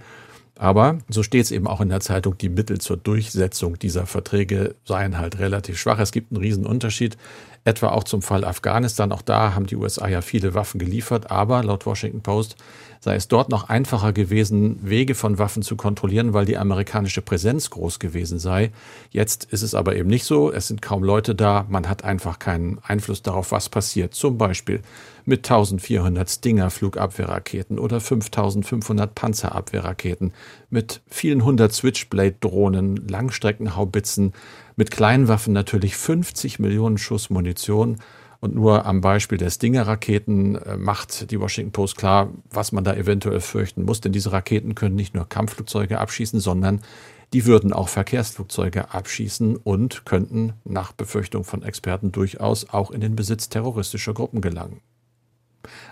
Aber, 0.58 0.98
so 1.08 1.22
steht 1.22 1.44
es 1.44 1.52
eben 1.52 1.68
auch 1.68 1.80
in 1.80 1.88
der 1.88 2.00
Zeitung, 2.00 2.36
die 2.36 2.48
Mittel 2.48 2.78
zur 2.80 2.96
Durchsetzung 2.96 3.78
dieser 3.78 4.06
Verträge 4.06 4.74
seien 4.84 5.16
halt 5.16 5.38
relativ 5.38 5.78
schwach. 5.78 6.00
Es 6.00 6.10
gibt 6.10 6.32
einen 6.32 6.40
Riesenunterschied. 6.40 7.16
etwa 7.64 7.88
auch 7.90 8.04
zum 8.04 8.22
Fall 8.22 8.44
Afghanistan. 8.44 9.12
Auch 9.12 9.22
da 9.22 9.54
haben 9.54 9.66
die 9.66 9.76
USA 9.76 10.08
ja 10.08 10.20
viele 10.20 10.54
Waffen 10.54 10.78
geliefert, 10.78 11.30
aber 11.30 11.62
laut 11.62 11.86
Washington 11.86 12.22
Post 12.22 12.56
sei 13.00 13.14
es 13.14 13.28
dort 13.28 13.48
noch 13.48 13.68
einfacher 13.68 14.12
gewesen, 14.12 14.78
Wege 14.82 15.14
von 15.14 15.38
Waffen 15.38 15.62
zu 15.62 15.76
kontrollieren, 15.76 16.32
weil 16.34 16.44
die 16.44 16.58
amerikanische 16.58 17.22
Präsenz 17.22 17.70
groß 17.70 17.98
gewesen 17.98 18.38
sei. 18.38 18.72
Jetzt 19.10 19.44
ist 19.44 19.62
es 19.62 19.74
aber 19.74 19.96
eben 19.96 20.08
nicht 20.08 20.24
so. 20.24 20.52
Es 20.52 20.68
sind 20.68 20.82
kaum 20.82 21.04
Leute 21.04 21.34
da. 21.34 21.66
Man 21.68 21.88
hat 21.88 22.04
einfach 22.04 22.38
keinen 22.38 22.78
Einfluss 22.82 23.22
darauf, 23.22 23.52
was 23.52 23.68
passiert. 23.68 24.14
Zum 24.14 24.38
Beispiel 24.38 24.80
mit 25.28 25.48
1400 25.48 26.28
Stinger-Flugabwehrraketen 26.28 27.78
oder 27.78 28.00
5500 28.00 29.14
Panzerabwehrraketen, 29.14 30.32
mit 30.70 31.02
vielen 31.06 31.44
hundert 31.44 31.72
Switchblade-Drohnen, 31.72 32.96
Langstreckenhaubitzen, 33.08 34.32
mit 34.76 34.90
Kleinwaffen 34.90 35.52
natürlich 35.52 35.96
50 35.96 36.58
Millionen 36.58 36.98
Schuss 36.98 37.28
Munition 37.28 37.98
und 38.40 38.54
nur 38.54 38.86
am 38.86 39.00
Beispiel 39.00 39.36
der 39.36 39.50
Stinger-Raketen 39.50 40.56
äh, 40.56 40.76
macht 40.76 41.30
die 41.30 41.40
Washington 41.40 41.72
Post 41.72 41.96
klar, 41.96 42.30
was 42.50 42.72
man 42.72 42.84
da 42.84 42.94
eventuell 42.94 43.40
fürchten 43.40 43.84
muss. 43.84 44.00
Denn 44.00 44.12
diese 44.12 44.32
Raketen 44.32 44.74
können 44.74 44.94
nicht 44.94 45.14
nur 45.14 45.28
Kampfflugzeuge 45.28 45.98
abschießen, 45.98 46.40
sondern 46.40 46.80
die 47.34 47.44
würden 47.44 47.72
auch 47.72 47.88
Verkehrsflugzeuge 47.88 48.94
abschießen 48.94 49.56
und 49.56 50.06
könnten 50.06 50.54
nach 50.64 50.92
Befürchtung 50.92 51.44
von 51.44 51.62
Experten 51.62 52.12
durchaus 52.12 52.70
auch 52.70 52.90
in 52.90 53.00
den 53.00 53.16
Besitz 53.16 53.48
terroristischer 53.48 54.14
Gruppen 54.14 54.40
gelangen. 54.40 54.80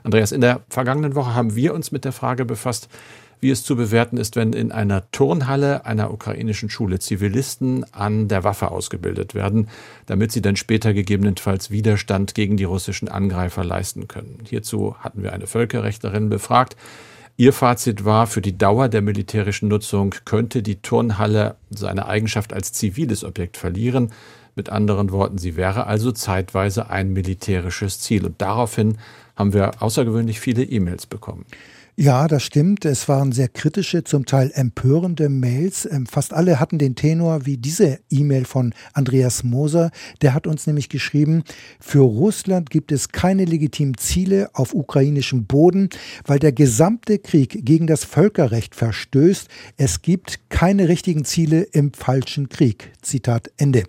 Andreas, 0.03 0.33
in 0.33 0.41
der 0.41 0.63
vergangenen 0.69 1.15
Woche 1.15 1.35
haben 1.35 1.57
wir 1.57 1.75
uns 1.75 1.93
mit 1.93 2.05
der 2.05 2.13
Frage 2.13 2.45
befasst, 2.45 2.89
wie 3.41 3.51
es 3.51 3.65
zu 3.65 3.77
bewerten 3.77 4.17
ist, 4.17 4.37
wenn 4.37 4.53
in 4.53 4.73
einer 4.73 5.11
Turnhalle 5.11 5.85
einer 5.85 6.11
ukrainischen 6.11 6.71
Schule 6.71 6.99
Zivilisten 6.99 7.85
an 7.93 8.29
der 8.29 8.45
Waffe 8.45 8.71
ausgebildet 8.71 9.35
werden, 9.35 9.69
damit 10.07 10.33
sie 10.33 10.41
dann 10.41 10.57
später 10.57 10.95
gegebenenfalls 10.95 11.71
Widerstand 11.71 12.35
gegen 12.35 12.57
die 12.57 12.65
russischen 12.65 13.09
Angreifer 13.09 13.65
leisten 13.65 14.09
können. 14.09 14.39
Hierzu 14.49 14.97
hatten 15.01 15.23
wir 15.23 15.33
eine 15.33 15.47
Völkerrechtlerin 15.47 16.31
befragt. 16.31 16.77
Ihr 17.39 17.53
Fazit 17.53 18.07
war, 18.07 18.27
für 18.27 18.41
die 18.41 18.57
Dauer 18.57 18.89
der 18.89 19.03
militärischen 19.03 19.69
Nutzung 19.69 20.15
könnte 20.25 20.63
die 20.63 20.81
Turnhalle 20.81 21.57
seine 21.69 22.07
Eigenschaft 22.07 22.55
als 22.55 22.73
ziviles 22.73 23.25
Objekt 23.25 23.59
verlieren. 23.59 24.13
Mit 24.55 24.71
anderen 24.71 25.11
Worten, 25.11 25.37
sie 25.37 25.55
wäre 25.55 25.87
also 25.87 26.13
zeitweise 26.13 26.89
ein 26.89 27.13
militärisches 27.13 28.01
Ziel. 28.01 28.25
Und 28.25 28.41
daraufhin 28.41 28.97
haben 29.37 29.53
wir 29.53 29.83
außergewöhnlich 29.83 30.41
viele 30.41 30.65
E-Mails 30.65 31.07
bekommen. 31.07 31.45
Ja, 31.99 32.29
das 32.29 32.43
stimmt. 32.43 32.85
Es 32.85 33.09
waren 33.09 33.33
sehr 33.33 33.49
kritische, 33.49 34.05
zum 34.05 34.27
Teil 34.27 34.51
empörende 34.53 35.31
Mails. 35.31 35.89
Ähm, 35.91 36.05
fast 36.05 36.35
alle 36.35 36.61
hatten 36.61 36.77
den 36.77 36.95
Tenor 36.95 37.47
wie 37.47 37.57
diese 37.57 38.01
E-Mail 38.11 38.45
von 38.45 38.75
Andreas 38.93 39.45
Moser. 39.45 39.91
Der 40.21 40.35
hat 40.35 40.47
uns 40.47 40.67
nämlich 40.67 40.91
geschrieben, 40.91 41.43
für 41.81 42.01
Russland 42.01 42.69
gibt 42.69 42.93
es 42.93 43.13
keine 43.13 43.47
legitimen 43.47 43.97
Ziele 43.97 44.51
auf 44.53 44.75
ukrainischem 44.75 45.47
Boden, 45.47 45.89
weil 46.27 46.39
der 46.39 46.53
gesamte 46.53 47.19
Krieg 47.19 47.65
gegen 47.65 47.87
das 47.87 48.05
Völkerrecht 48.05 48.75
verstößt. 48.75 49.49
Es 49.79 50.03
gibt 50.03 50.51
keine 50.51 50.91
richtigen 50.91 51.25
Ziele 51.25 51.63
im 51.63 51.95
falschen 51.95 52.51
Krieg. 52.51 52.93
Zitat 53.01 53.51
Ende. 53.57 53.85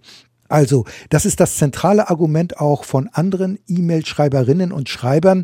Also, 0.50 0.86
das 1.10 1.25
ist 1.25 1.39
das 1.39 1.58
zentrale 1.58 2.10
Argument 2.10 2.60
auch 2.60 2.84
von 2.84 3.10
anderen 3.12 3.60
E-Mail-Schreiberinnen 3.68 4.72
und 4.72 4.89
Schreibern, 4.89 5.44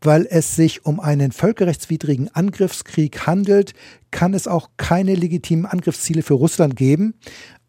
weil 0.00 0.26
es 0.30 0.56
sich 0.56 0.86
um 0.86 1.00
einen 1.00 1.32
völkerrechtswidrigen 1.32 2.30
Angriffskrieg 2.34 3.26
handelt, 3.26 3.74
kann 4.10 4.34
es 4.34 4.46
auch 4.46 4.70
keine 4.76 5.14
legitimen 5.14 5.66
Angriffsziele 5.66 6.22
für 6.22 6.34
Russland 6.34 6.76
geben. 6.76 7.14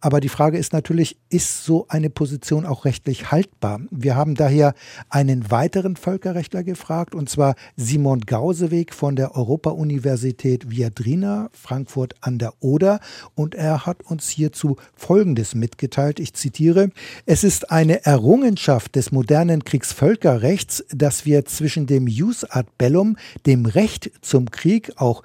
Aber 0.01 0.21
die 0.21 0.29
Frage 0.29 0.57
ist 0.57 0.71
natürlich, 0.71 1.17
ist 1.29 1.65
so 1.65 1.85
eine 1.89 2.09
Position 2.09 2.65
auch 2.65 2.85
rechtlich 2.85 3.31
haltbar? 3.31 3.81
Wir 3.91 4.15
haben 4.15 4.35
daher 4.35 4.73
einen 5.09 5.51
weiteren 5.51 5.97
Völkerrechtler 5.97 6.63
gefragt, 6.63 7.13
und 7.13 7.29
zwar 7.29 7.55
Simon 7.75 8.21
Gauseweg 8.21 8.93
von 8.93 9.17
der 9.17 9.35
Europa-Universität 9.35 10.69
Viadrina, 10.69 11.49
Frankfurt 11.51 12.15
an 12.21 12.37
der 12.37 12.53
Oder. 12.61 13.01
Und 13.35 13.55
er 13.55 13.85
hat 13.85 14.03
uns 14.03 14.29
hierzu 14.29 14.77
Folgendes 14.95 15.53
mitgeteilt. 15.53 16.21
Ich 16.21 16.33
zitiere, 16.33 16.91
es 17.25 17.43
ist 17.43 17.69
eine 17.69 18.05
Errungenschaft 18.05 18.95
des 18.95 19.11
modernen 19.11 19.65
Kriegsvölkerrechts, 19.65 20.85
dass 20.91 21.25
wir 21.25 21.43
zwischen 21.43 21.87
dem 21.87 22.07
Jus 22.07 22.45
ad 22.45 22.69
bellum, 22.77 23.17
dem 23.45 23.65
Recht 23.65 24.11
zum 24.21 24.49
Krieg, 24.49 24.93
auch 24.95 25.23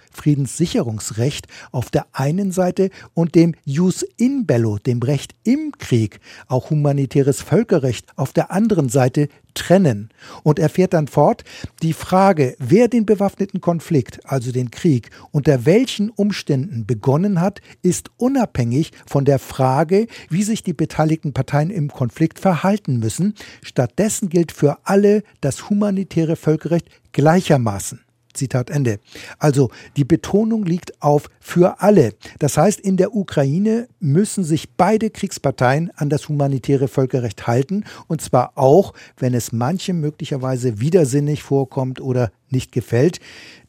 Friedenssicherungsrecht, 1.04 1.46
auf 1.72 1.90
der 1.90 2.06
einen 2.12 2.52
Seite 2.52 2.90
und 3.14 3.34
dem 3.34 3.54
Jus 3.64 4.04
in 4.16 4.46
Bello, 4.46 4.78
dem 4.78 5.02
Recht 5.02 5.34
im 5.44 5.72
Krieg, 5.78 6.20
auch 6.48 6.70
humanitäres 6.70 7.42
Völkerrecht 7.42 8.06
auf 8.16 8.32
der 8.32 8.50
anderen 8.50 8.88
Seite 8.88 9.28
trennen. 9.54 10.10
Und 10.42 10.58
er 10.58 10.68
fährt 10.68 10.94
dann 10.94 11.06
fort, 11.06 11.44
die 11.82 11.92
Frage, 11.92 12.56
wer 12.58 12.88
den 12.88 13.06
bewaffneten 13.06 13.60
Konflikt, 13.60 14.20
also 14.24 14.50
den 14.50 14.70
Krieg, 14.70 15.10
unter 15.30 15.64
welchen 15.64 16.10
Umständen 16.10 16.86
begonnen 16.86 17.40
hat, 17.40 17.60
ist 17.82 18.10
unabhängig 18.16 18.90
von 19.06 19.24
der 19.24 19.38
Frage, 19.38 20.08
wie 20.28 20.42
sich 20.42 20.64
die 20.64 20.72
beteiligten 20.72 21.32
Parteien 21.32 21.70
im 21.70 21.88
Konflikt 21.88 22.40
verhalten 22.40 22.98
müssen. 22.98 23.34
Stattdessen 23.62 24.28
gilt 24.28 24.50
für 24.50 24.78
alle 24.84 25.22
das 25.40 25.70
humanitäre 25.70 26.34
Völkerrecht 26.34 26.88
gleichermaßen. 27.12 28.03
Zitat 28.34 28.70
Ende. 28.70 28.98
Also 29.38 29.70
die 29.96 30.04
Betonung 30.04 30.64
liegt 30.64 31.02
auf 31.02 31.30
für 31.40 31.80
alle. 31.80 32.14
Das 32.38 32.56
heißt, 32.56 32.80
in 32.80 32.96
der 32.96 33.14
Ukraine 33.14 33.88
müssen 34.00 34.44
sich 34.44 34.70
beide 34.76 35.10
Kriegsparteien 35.10 35.90
an 35.96 36.10
das 36.10 36.28
humanitäre 36.28 36.88
Völkerrecht 36.88 37.46
halten, 37.46 37.84
und 38.06 38.20
zwar 38.20 38.52
auch, 38.56 38.92
wenn 39.18 39.34
es 39.34 39.52
manchem 39.52 40.00
möglicherweise 40.00 40.80
widersinnig 40.80 41.42
vorkommt 41.42 42.00
oder 42.00 42.30
nicht 42.50 42.72
gefällt. 42.72 43.20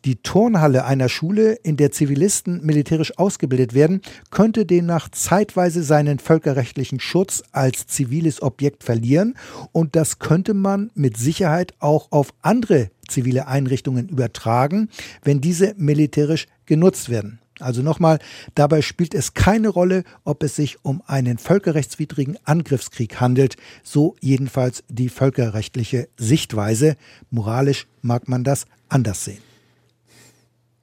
Die 0.05 0.17
Turnhalle 0.17 0.85
einer 0.85 1.09
Schule, 1.09 1.53
in 1.63 1.77
der 1.77 1.91
Zivilisten 1.91 2.63
militärisch 2.63 3.17
ausgebildet 3.17 3.73
werden, 3.73 4.01
könnte 4.29 4.65
demnach 4.65 5.09
zeitweise 5.09 5.81
seinen 5.81 6.19
völkerrechtlichen 6.19 6.99
Schutz 6.99 7.41
als 7.51 7.87
ziviles 7.87 8.43
Objekt 8.43 8.83
verlieren 8.83 9.35
und 9.71 9.95
das 9.95 10.19
könnte 10.19 10.53
man 10.53 10.91
mit 10.93 11.17
Sicherheit 11.17 11.73
auch 11.79 12.11
auf 12.11 12.33
andere 12.43 12.91
zivile 13.07 13.47
Einrichtungen 13.47 14.09
übertragen, 14.09 14.89
wenn 15.23 15.41
diese 15.41 15.73
militärisch 15.77 16.47
genutzt 16.65 17.09
werden. 17.09 17.39
Also 17.59 17.81
nochmal, 17.81 18.19
dabei 18.53 18.81
spielt 18.81 19.13
es 19.13 19.33
keine 19.33 19.69
Rolle, 19.69 20.03
ob 20.25 20.43
es 20.43 20.55
sich 20.55 20.83
um 20.83 21.01
einen 21.07 21.37
völkerrechtswidrigen 21.37 22.37
Angriffskrieg 22.43 23.21
handelt, 23.21 23.55
so 23.81 24.15
jedenfalls 24.19 24.83
die 24.89 25.07
völkerrechtliche 25.07 26.09
Sichtweise. 26.17 26.97
Moralisch 27.29 27.87
mag 28.01 28.27
man 28.27 28.43
das 28.43 28.65
anders 28.89 29.23
sehen. 29.23 29.41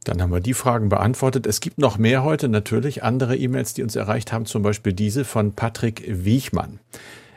Dann 0.05 0.21
haben 0.21 0.33
wir 0.33 0.41
die 0.41 0.55
Fragen 0.55 0.89
beantwortet. 0.89 1.47
Es 1.47 1.61
gibt 1.61 1.79
noch 1.79 1.99
mehr 1.99 2.25
heute 2.25 2.49
natürlich, 2.49 3.05
andere 3.05 3.37
E-Mails, 3.37 3.75
die 3.75 3.83
uns 3.83 3.95
erreicht 3.95 4.33
haben, 4.33 4.47
zum 4.47 4.63
Beispiel 4.63 4.93
diese 4.93 5.25
von 5.25 5.53
Patrick 5.53 6.03
Wiechmann. 6.09 6.81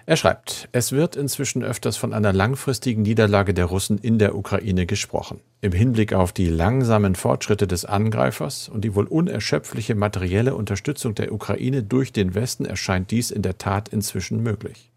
Er 0.08 0.18
schreibt, 0.18 0.70
es 0.72 0.92
wird 0.92 1.16
inzwischen 1.16 1.64
öfters 1.64 1.98
von 1.98 2.14
einer 2.14 2.32
langfristigen 2.32 3.02
Niederlage 3.02 3.56
der 3.56 3.66
Russen 3.66 3.98
in 3.98 4.20
der 4.20 4.36
Ukraine 4.36 4.86
gesprochen. 4.86 5.40
Im 5.62 5.72
Hinblick 5.72 6.14
auf 6.14 6.32
die 6.32 6.48
langsamen 6.48 7.16
Fortschritte 7.16 7.66
des 7.66 7.86
Angreifers 7.86 8.70
und 8.70 8.82
die 8.84 8.94
wohl 8.94 9.08
unerschöpfliche 9.08 9.96
materielle 9.96 10.54
Unterstützung 10.54 11.16
der 11.16 11.32
Ukraine 11.32 11.82
durch 11.82 12.14
den 12.14 12.36
Westen 12.36 12.66
erscheint 12.66 13.10
dies 13.10 13.32
in 13.32 13.42
der 13.42 13.58
Tat 13.58 13.90
inzwischen 13.90 14.44
möglich. 14.44 14.92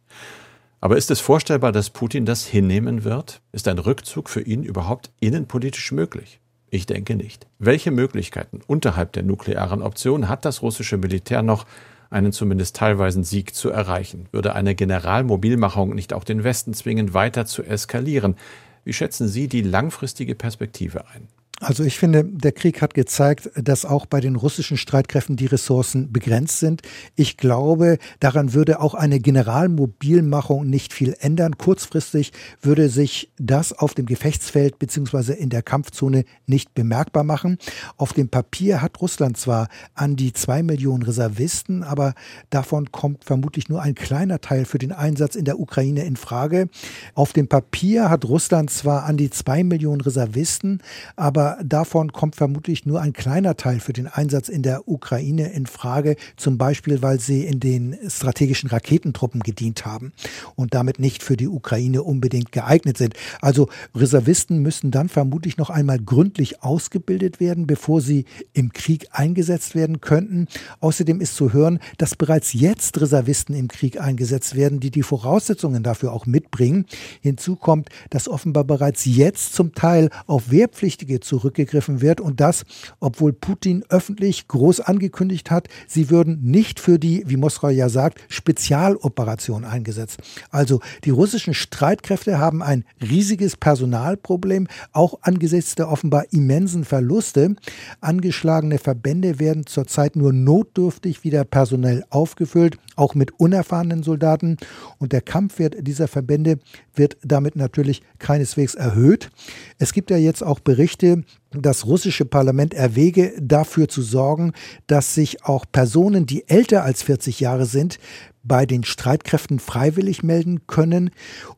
Aber 0.83 0.99
ist 0.99 1.11
es 1.11 1.21
vorstellbar, 1.21 1.73
dass 1.73 1.89
Putin 1.89 2.27
das 2.27 2.45
hinnehmen 2.45 3.03
wird? 3.03 3.41
Ist 3.51 3.67
ein 3.67 3.79
Rückzug 3.79 4.29
für 4.29 4.43
ihn 4.43 4.63
überhaupt 4.63 5.11
innenpolitisch 5.21 5.91
möglich? 5.91 6.39
Ich 6.69 6.85
denke 6.85 7.17
nicht. 7.17 7.47
Welche 7.59 7.91
Möglichkeiten 7.91 8.61
unterhalb 8.67 9.13
der 9.15 9.23
nuklearen 9.23 9.81
Option 9.81 10.29
hat 10.29 10.45
das 10.45 10.61
russische 10.61 10.99
Militär 10.99 11.43
noch, 11.43 11.65
einen 12.11 12.33
zumindest 12.33 12.77
teilweisen 12.77 13.25
Sieg 13.25 13.55
zu 13.55 13.71
erreichen? 13.71 14.27
Würde 14.33 14.55
eine 14.55 14.75
Generalmobilmachung 14.75 15.95
nicht 15.95 16.13
auch 16.13 16.25
den 16.25 16.45
Westen 16.45 16.75
zwingen, 16.75 17.15
weiter 17.15 17.47
zu 17.47 17.63
eskalieren? 17.63 18.37
Wie 18.85 18.93
schätzen 18.93 19.29
Sie 19.29 19.49
die 19.49 19.63
langfristige 19.63 20.35
Perspektive 20.35 21.07
ein? 21.09 21.29
Also 21.61 21.83
ich 21.83 21.99
finde, 21.99 22.25
der 22.25 22.53
Krieg 22.53 22.81
hat 22.81 22.95
gezeigt, 22.95 23.51
dass 23.57 23.85
auch 23.85 24.07
bei 24.07 24.21
den 24.21 24.37
russischen 24.37 24.77
Streitkräften 24.77 25.35
die 25.35 25.47
Ressourcen 25.47 26.13
begrenzt 26.13 26.61
sind. 26.61 26.83
Ich 27.17 27.37
glaube, 27.37 27.99
daran 28.21 28.55
würde 28.55 28.81
auch 28.81 28.95
eine 28.95 29.19
Generalmobilmachung 29.19 30.69
nicht 30.69 30.93
viel 30.93 31.17
ändern. 31.19 31.59
Kurzfristig 31.59 32.33
würde 32.63 32.89
sich 32.89 33.33
das 33.39 33.73
auf 33.73 33.95
dem 33.95 34.07
Gefechtsfeld 34.07 34.79
beziehungsweise 34.79 35.33
in 35.35 35.51
der 35.51 35.63
Kampfzone 35.63 36.25
nicht 36.47 36.75
bemerkbar 36.75 37.25
machen. 37.25 37.59
Auf 37.97 38.13
dem 38.13 38.29
Papier 38.29 38.81
hat 38.81 39.01
Russland 39.01 39.37
zwar 39.37 39.69
an 39.95 40.15
die 40.15 40.33
zwei 40.33 40.63
Millionen 40.63 41.03
Reservisten, 41.03 41.83
aber 41.83 42.15
davon 42.51 42.93
kommt 42.93 43.25
vermutlich 43.25 43.69
nur 43.69 43.83
ein 43.83 43.97
kleiner 43.97 44.41
Teil 44.41 44.65
für 44.65 44.79
den 44.79 44.93
Einsatz 44.93 45.35
in 45.35 45.45
der 45.45 45.59
Ukraine 45.59 46.05
in 46.05 46.15
Frage. 46.15 46.69
Auf 47.15 47.33
dem 47.33 47.49
Papier 47.49 48.11
hat 48.11 48.25
Russland 48.25 48.71
zwar 48.71 49.05
an 49.05 49.17
die 49.17 49.31
zwei 49.31 49.65
Millionen 49.65 50.01
Reservisten, 50.01 50.83
aber 51.17 51.48
davon 51.63 52.13
kommt 52.13 52.37
vermutlich 52.37 52.87
nur 52.87 53.01
ein 53.01 53.13
kleiner 53.13 53.57
Teil 53.57 53.81
für 53.81 53.93
den 53.93 54.07
Einsatz 54.07 54.49
in 54.49 54.63
der 54.63 54.89
Ukraine 54.89 55.53
in 55.53 55.67
Frage, 55.67 56.17
zum 56.37 56.59
Beispiel 56.59 57.03
weil 57.03 57.21
sie 57.21 57.45
in 57.45 57.61
den 57.61 57.97
strategischen 58.09 58.71
Raketentruppen 58.71 59.41
gedient 59.41 59.87
haben 59.87 60.13
und 60.55 60.75
damit 60.75 60.99
nicht 60.99 61.23
für 61.23 61.37
die 61.37 61.49
Ukraine 61.49 62.03
unbedingt 62.03 62.53
geeignet 62.53 62.99
sind. 62.99 63.15
Also 63.41 63.69
Reservisten 63.95 64.59
müssen 64.61 64.91
dann 64.91 65.09
vermutlich 65.09 65.57
noch 65.59 65.71
einmal 65.71 65.99
gründlich 65.99 66.63
ausgebildet 66.63 67.41
werden, 67.41 67.67
bevor 67.67 68.01
sie 68.01 68.25
im 68.53 68.73
Krieg 68.73 69.09
eingesetzt 69.13 69.75
werden 69.75 70.01
könnten. 70.01 70.47
Außerdem 70.81 71.21
ist 71.21 71.37
zu 71.37 71.53
hören, 71.53 71.79
dass 71.99 72.15
bereits 72.15 72.53
jetzt 72.53 73.01
Reservisten 73.01 73.55
im 73.55 73.69
Krieg 73.69 74.01
eingesetzt 74.01 74.57
werden, 74.57 74.81
die 74.81 74.91
die 74.91 75.03
Voraussetzungen 75.03 75.83
dafür 75.83 76.13
auch 76.13 76.27
mitbringen. 76.27 76.87
Hinzu 77.21 77.57
kommt, 77.57 77.89
dass 78.11 78.29
offenbar 78.29 78.65
bereits 78.65 79.05
jetzt 79.05 79.55
zum 79.55 79.75
Teil 79.75 80.11
auf 80.27 80.51
Wehrpflichtige 80.51 81.21
zurückgegriffen 81.39 82.01
wird 82.01 82.21
und 82.21 82.41
das, 82.41 82.65
obwohl 82.99 83.33
Putin 83.33 83.85
öffentlich 83.91 84.49
groß 84.49 84.81
angekündigt 84.81 85.51
hat, 85.53 85.69
sie 85.87 86.11
würden 86.11 86.41
nicht 86.43 86.81
für 86.81 86.99
die, 86.99 87.23
wie 87.27 87.37
Moskau 87.37 87.69
ja 87.69 87.89
sagt, 87.89 88.21
Spezialoperation 88.29 89.65
eingesetzt. 89.65 90.19
Also 90.51 90.81
die 91.05 91.11
russischen 91.11 91.55
Streitkräfte 91.55 92.39
haben 92.39 92.63
ein 92.63 92.85
riesiges 93.01 93.57
Personalproblem, 93.57 94.67
auch 94.93 95.19
angesichts 95.23 95.77
der 95.77 95.91
offenbar 95.91 96.25
immensen 96.33 96.85
Verluste. 96.85 97.55
Angeschlagene 98.01 98.79
Verbände 98.79 99.39
werden 99.39 99.67
zurzeit 99.67 100.17
nur 100.17 100.33
notdürftig 100.33 101.23
wieder 101.23 101.45
personell 101.45 102.05
aufgefüllt, 102.11 102.79
auch 102.99 103.15
mit 103.15 103.39
unerfahrenen 103.39 104.03
Soldaten. 104.03 104.57
Und 104.99 105.13
der 105.13 105.21
Kampfwert 105.21 105.77
dieser 105.87 106.09
Verbände 106.09 106.59
wird 106.95 107.17
damit 107.23 107.57
natürlich 107.57 108.03
keineswegs 108.19 108.75
erhöht. 108.75 109.31
Es 109.79 109.93
gibt 109.93 110.11
ja 110.11 110.17
jetzt 110.17 110.43
auch 110.43 110.61
Berichte, 110.61 111.25
das 111.51 111.87
russische 111.87 112.27
Parlament 112.27 112.75
erwäge, 112.75 113.33
dafür 113.41 113.89
zu 113.89 114.03
sorgen, 114.03 114.53
dass 114.87 115.15
sich 115.15 115.45
auch 115.45 115.65
Personen, 115.71 116.27
die 116.27 116.47
älter 116.49 116.85
als 116.85 117.03
40 117.03 117.41
Jahre 117.41 117.65
sind, 117.65 117.99
bei 118.43 118.67
den 118.67 118.83
Streitkräften 118.83 119.59
freiwillig 119.59 120.23
melden 120.23 120.67
können. 120.67 121.11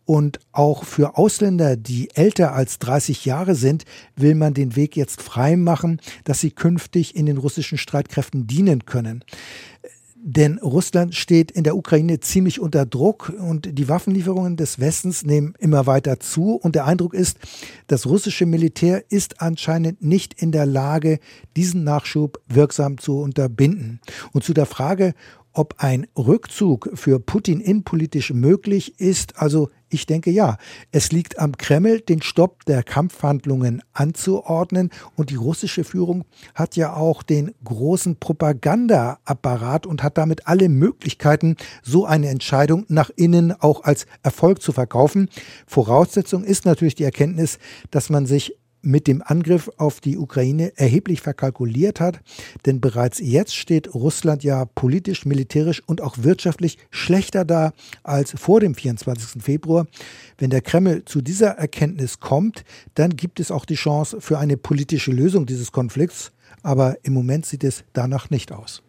Und 0.05 0.41
auch 0.53 0.85
für 0.85 1.17
Ausländer, 1.17 1.77
die 1.77 2.11
älter 2.15 2.53
als 2.53 2.79
30 2.81 3.25
Jahre 3.25 3.55
sind, 3.55 3.85
will 4.17 4.35
man 4.35 4.55
den 4.55 4.77
Weg 4.77 4.97
jetzt 4.97 5.23
frei 5.23 5.57
machen, 5.57 6.01
dass 6.25 6.41
sie 6.41 6.51
künftig 6.51 7.17
in 7.17 7.27
den 7.27 7.39
russischen 7.39 7.79
Streitkräften 7.79 8.47
dienen 8.47 8.85
können. 8.85 9.25
Denn 10.23 10.59
Russland 10.59 11.15
steht 11.15 11.51
in 11.51 11.65
der 11.65 11.77
Ukraine 11.77 12.21
ziemlich 12.21 12.61
unter 12.61 12.85
Druck 12.85 13.33
und 13.39 13.79
die 13.79 13.89
Waffenlieferungen 13.89 14.59
des 14.59 14.79
Westens 14.79 15.25
nehmen 15.25 15.55
immer 15.59 15.87
weiter 15.87 16.21
zu. 16.21 16.57
Und 16.57 16.75
der 16.75 16.85
Eindruck 16.85 17.15
ist, 17.15 17.39
das 17.87 18.05
russische 18.05 18.45
Militär 18.45 19.03
ist 19.11 19.41
anscheinend 19.41 20.03
nicht 20.03 20.35
in 20.35 20.53
der 20.53 20.67
Lage, 20.67 21.21
diesen 21.57 21.85
Nachschub 21.85 22.39
wirksam 22.49 22.99
zu 22.99 23.19
unterbinden. 23.19 24.01
Und 24.33 24.45
zu 24.45 24.53
der 24.53 24.67
Frage, 24.67 25.15
ob 25.53 25.77
ein 25.79 26.07
Rückzug 26.17 26.91
für 26.95 27.21
Putin 27.21 27.61
innenpolitisch 27.61 28.33
möglich 28.33 29.01
ist, 29.01 29.37
also 29.39 29.69
ich 29.93 30.07
denke 30.07 30.31
ja. 30.31 30.57
Es 30.93 31.11
liegt 31.11 31.39
am 31.39 31.57
Kreml, 31.57 32.01
den 32.01 32.23
Stopp 32.23 32.65
der 32.65 32.85
Kampfhandlungen 32.85 33.83
anzuordnen. 33.93 34.91
Und 35.17 35.31
die 35.31 35.37
russische 35.37 35.83
Führung 35.83 36.25
hat 36.55 36.77
ja 36.77 36.95
auch 36.95 37.25
den 37.25 37.53
großen 37.65 38.17
Propagandaapparat 38.17 39.87
und 39.87 40.05
hat 40.05 40.17
damit 40.17 40.47
alle 40.47 40.69
Möglichkeiten, 40.69 41.57
so 41.83 42.07
eine 42.07 42.29
Entscheidung 42.29 42.87
nach 42.89 43.11
innen 43.17 43.53
auch 43.53 43.83
als 43.83 44.07
Erfolg 44.23 44.63
zu 44.63 44.71
verkaufen. 44.71 45.29
Voraussetzung 45.67 46.45
ist 46.45 46.65
natürlich 46.65 46.95
die 46.95 47.05
Erkenntnis, 47.05 47.59
dass 47.91 48.11
man 48.11 48.27
sich 48.27 48.57
mit 48.83 49.07
dem 49.07 49.23
Angriff 49.25 49.71
auf 49.77 50.01
die 50.01 50.19
Ukraine 50.19 50.73
erheblich 50.77 51.21
verkalkuliert 51.21 52.01
hat. 52.01 52.21
Denn 52.67 52.81
bereits 52.81 53.19
jetzt 53.19 53.55
steht 53.55 53.95
Russland 53.95 54.43
ja 54.43 54.65
politisch, 54.65 55.25
militärisch 55.27 55.83
und 55.87 56.01
auch 56.01 56.17
wirtschaftlich 56.19 56.79
schlechter 56.91 57.45
da 57.45 57.73
als 58.03 58.33
vor 58.37 58.61
dem 58.61 58.75
24. 58.75 59.43
Februar. 59.43 59.87
Wenn 60.39 60.51
der 60.51 60.63
Kreml 60.63 61.05
zu 61.05 61.21
dieser 61.21 61.51
Erkenntnis 61.51 62.21
kommt, 62.21 62.65
dann 62.95 63.17
gibt 63.17 63.41
es 63.41 63.51
auch 63.51 63.65
die 63.65 63.75
Chance 63.75 64.21
für 64.21 64.39
eine 64.39 64.57
politische 64.57 65.13
Lösung 65.13 65.47
dieses 65.47 65.73
Konflikts. 65.73 66.33
Aber 66.63 66.97
im 67.03 67.15
Moment 67.15 67.47
sieht 67.47 67.65
es 67.65 67.85
danach 67.93 68.31
nicht 68.31 68.53
aus. 68.53 68.83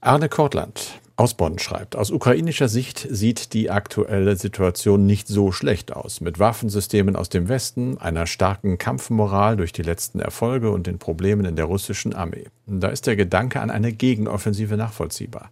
Arne 0.00 0.28
Kortland 0.28 1.00
aus 1.18 1.34
Bonn 1.34 1.58
schreibt, 1.58 1.96
aus 1.96 2.12
ukrainischer 2.12 2.68
Sicht 2.68 3.04
sieht 3.10 3.52
die 3.52 3.70
aktuelle 3.70 4.36
Situation 4.36 5.04
nicht 5.04 5.26
so 5.26 5.50
schlecht 5.50 5.92
aus. 5.92 6.20
Mit 6.20 6.38
Waffensystemen 6.38 7.16
aus 7.16 7.28
dem 7.28 7.48
Westen, 7.48 7.98
einer 7.98 8.26
starken 8.26 8.78
Kampfmoral 8.78 9.56
durch 9.56 9.72
die 9.72 9.82
letzten 9.82 10.20
Erfolge 10.20 10.70
und 10.70 10.86
den 10.86 11.00
Problemen 11.00 11.44
in 11.44 11.56
der 11.56 11.64
russischen 11.64 12.14
Armee. 12.14 12.46
Da 12.66 12.86
ist 12.88 13.08
der 13.08 13.16
Gedanke 13.16 13.60
an 13.60 13.70
eine 13.70 13.92
Gegenoffensive 13.92 14.76
nachvollziehbar. 14.76 15.50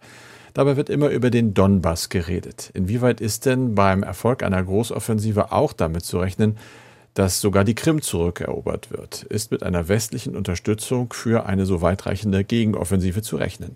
Dabei 0.53 0.77
wird 0.77 0.89
immer 0.89 1.09
über 1.09 1.29
den 1.31 1.53
Donbass 1.53 2.07
geredet. 2.07 2.71
Inwieweit 2.73 3.19
ist 3.19 3.45
denn 3.45 3.75
beim 3.75 4.03
Erfolg 4.03 4.43
einer 4.43 4.63
Großoffensive 4.63 5.51
auch 5.51 5.73
damit 5.73 6.05
zu 6.05 6.17
rechnen, 6.19 6.57
dass 7.13 7.41
sogar 7.41 7.65
die 7.65 7.75
Krim 7.75 8.01
zurückerobert 8.01 8.89
wird? 8.89 9.23
Ist 9.23 9.51
mit 9.51 9.63
einer 9.63 9.89
westlichen 9.89 10.37
Unterstützung 10.37 11.11
für 11.11 11.45
eine 11.45 11.65
so 11.65 11.81
weitreichende 11.81 12.45
Gegenoffensive 12.45 13.21
zu 13.21 13.35
rechnen? 13.35 13.75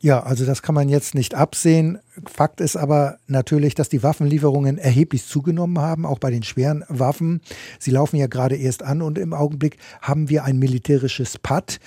Ja, 0.00 0.22
also 0.22 0.44
das 0.44 0.62
kann 0.62 0.74
man 0.74 0.88
jetzt 0.88 1.14
nicht 1.14 1.34
absehen. 1.34 1.98
Fakt 2.26 2.60
ist 2.60 2.76
aber 2.76 3.18
natürlich, 3.26 3.74
dass 3.74 3.88
die 3.88 4.02
Waffenlieferungen 4.02 4.78
erheblich 4.78 5.24
zugenommen 5.26 5.78
haben, 5.78 6.04
auch 6.04 6.18
bei 6.18 6.30
den 6.30 6.42
schweren 6.42 6.84
Waffen. 6.88 7.40
Sie 7.78 7.90
laufen 7.90 8.16
ja 8.16 8.26
gerade 8.26 8.56
erst 8.56 8.82
an 8.82 9.02
und 9.02 9.18
im 9.18 9.32
Augenblick 9.32 9.78
haben 10.02 10.28
wir 10.28 10.44
ein 10.44 10.58
militärisches 10.58 11.38
Patt. 11.38 11.78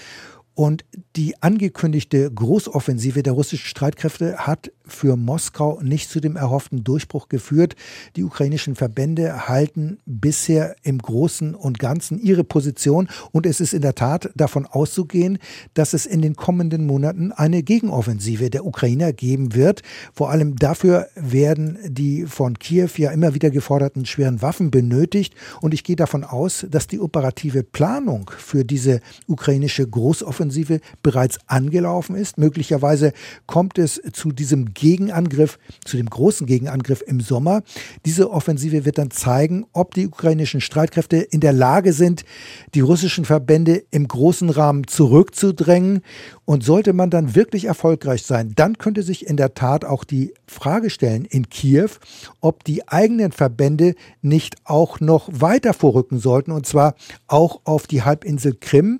Und 0.55 0.83
die 1.15 1.41
angekündigte 1.41 2.29
Großoffensive 2.29 3.23
der 3.23 3.31
russischen 3.31 3.67
Streitkräfte 3.67 4.39
hat 4.39 4.71
für 4.89 5.15
Moskau 5.15 5.79
nicht 5.81 6.09
zu 6.09 6.19
dem 6.19 6.35
erhofften 6.35 6.83
Durchbruch 6.83 7.29
geführt. 7.29 7.75
Die 8.15 8.23
ukrainischen 8.23 8.75
Verbände 8.75 9.47
halten 9.47 9.99
bisher 10.05 10.75
im 10.83 10.99
Großen 10.99 11.55
und 11.55 11.79
Ganzen 11.79 12.19
ihre 12.19 12.43
Position 12.43 13.07
und 13.31 13.45
es 13.45 13.59
ist 13.59 13.73
in 13.73 13.81
der 13.81 13.95
Tat 13.95 14.29
davon 14.35 14.65
auszugehen, 14.65 15.39
dass 15.73 15.93
es 15.93 16.05
in 16.05 16.21
den 16.21 16.35
kommenden 16.35 16.85
Monaten 16.85 17.31
eine 17.31 17.63
Gegenoffensive 17.63 18.49
der 18.49 18.65
Ukrainer 18.65 19.13
geben 19.13 19.55
wird. 19.55 19.81
Vor 20.13 20.29
allem 20.29 20.55
dafür 20.57 21.07
werden 21.15 21.77
die 21.87 22.25
von 22.25 22.59
Kiew 22.59 22.89
ja 22.97 23.11
immer 23.11 23.33
wieder 23.33 23.49
geforderten 23.49 24.05
schweren 24.05 24.41
Waffen 24.41 24.71
benötigt 24.71 25.35
und 25.61 25.73
ich 25.73 25.83
gehe 25.83 25.95
davon 25.95 26.23
aus, 26.23 26.65
dass 26.69 26.87
die 26.87 26.99
operative 26.99 27.63
Planung 27.63 28.29
für 28.37 28.65
diese 28.65 29.01
ukrainische 29.27 29.87
Großoffensive 29.87 30.49
Offensive 30.49 30.79
bereits 31.03 31.37
angelaufen 31.47 32.15
ist. 32.15 32.37
Möglicherweise 32.37 33.13
kommt 33.45 33.77
es 33.77 34.01
zu 34.13 34.31
diesem 34.31 34.73
Gegenangriff, 34.79 35.59
zu 35.85 35.97
dem 35.97 36.09
großen 36.09 36.47
Gegenangriff 36.47 37.03
im 37.05 37.19
Sommer. 37.19 37.63
Diese 38.05 38.31
Offensive 38.31 38.85
wird 38.85 38.97
dann 38.97 39.11
zeigen, 39.11 39.65
ob 39.73 39.93
die 39.93 40.07
ukrainischen 40.07 40.61
Streitkräfte 40.61 41.17
in 41.17 41.41
der 41.41 41.53
Lage 41.53 41.93
sind, 41.93 42.23
die 42.73 42.79
russischen 42.79 43.25
Verbände 43.25 43.83
im 43.91 44.07
großen 44.07 44.49
Rahmen 44.49 44.87
zurückzudrängen. 44.87 46.01
Und 46.45 46.63
sollte 46.63 46.93
man 46.93 47.11
dann 47.11 47.35
wirklich 47.35 47.65
erfolgreich 47.65 48.23
sein, 48.23 48.53
dann 48.55 48.79
könnte 48.79 49.03
sich 49.03 49.27
in 49.27 49.37
der 49.37 49.53
Tat 49.53 49.85
auch 49.85 50.03
die 50.03 50.33
Frage 50.47 50.89
stellen 50.89 51.25
in 51.25 51.49
Kiew, 51.49 51.89
ob 52.41 52.63
die 52.63 52.87
eigenen 52.87 53.31
Verbände 53.31 53.93
nicht 54.23 54.55
auch 54.63 54.99
noch 54.99 55.29
weiter 55.31 55.75
vorrücken 55.75 56.17
sollten, 56.17 56.51
und 56.51 56.65
zwar 56.65 56.95
auch 57.27 57.61
auf 57.65 57.85
die 57.85 58.01
Halbinsel 58.01 58.55
Krim. 58.59 58.99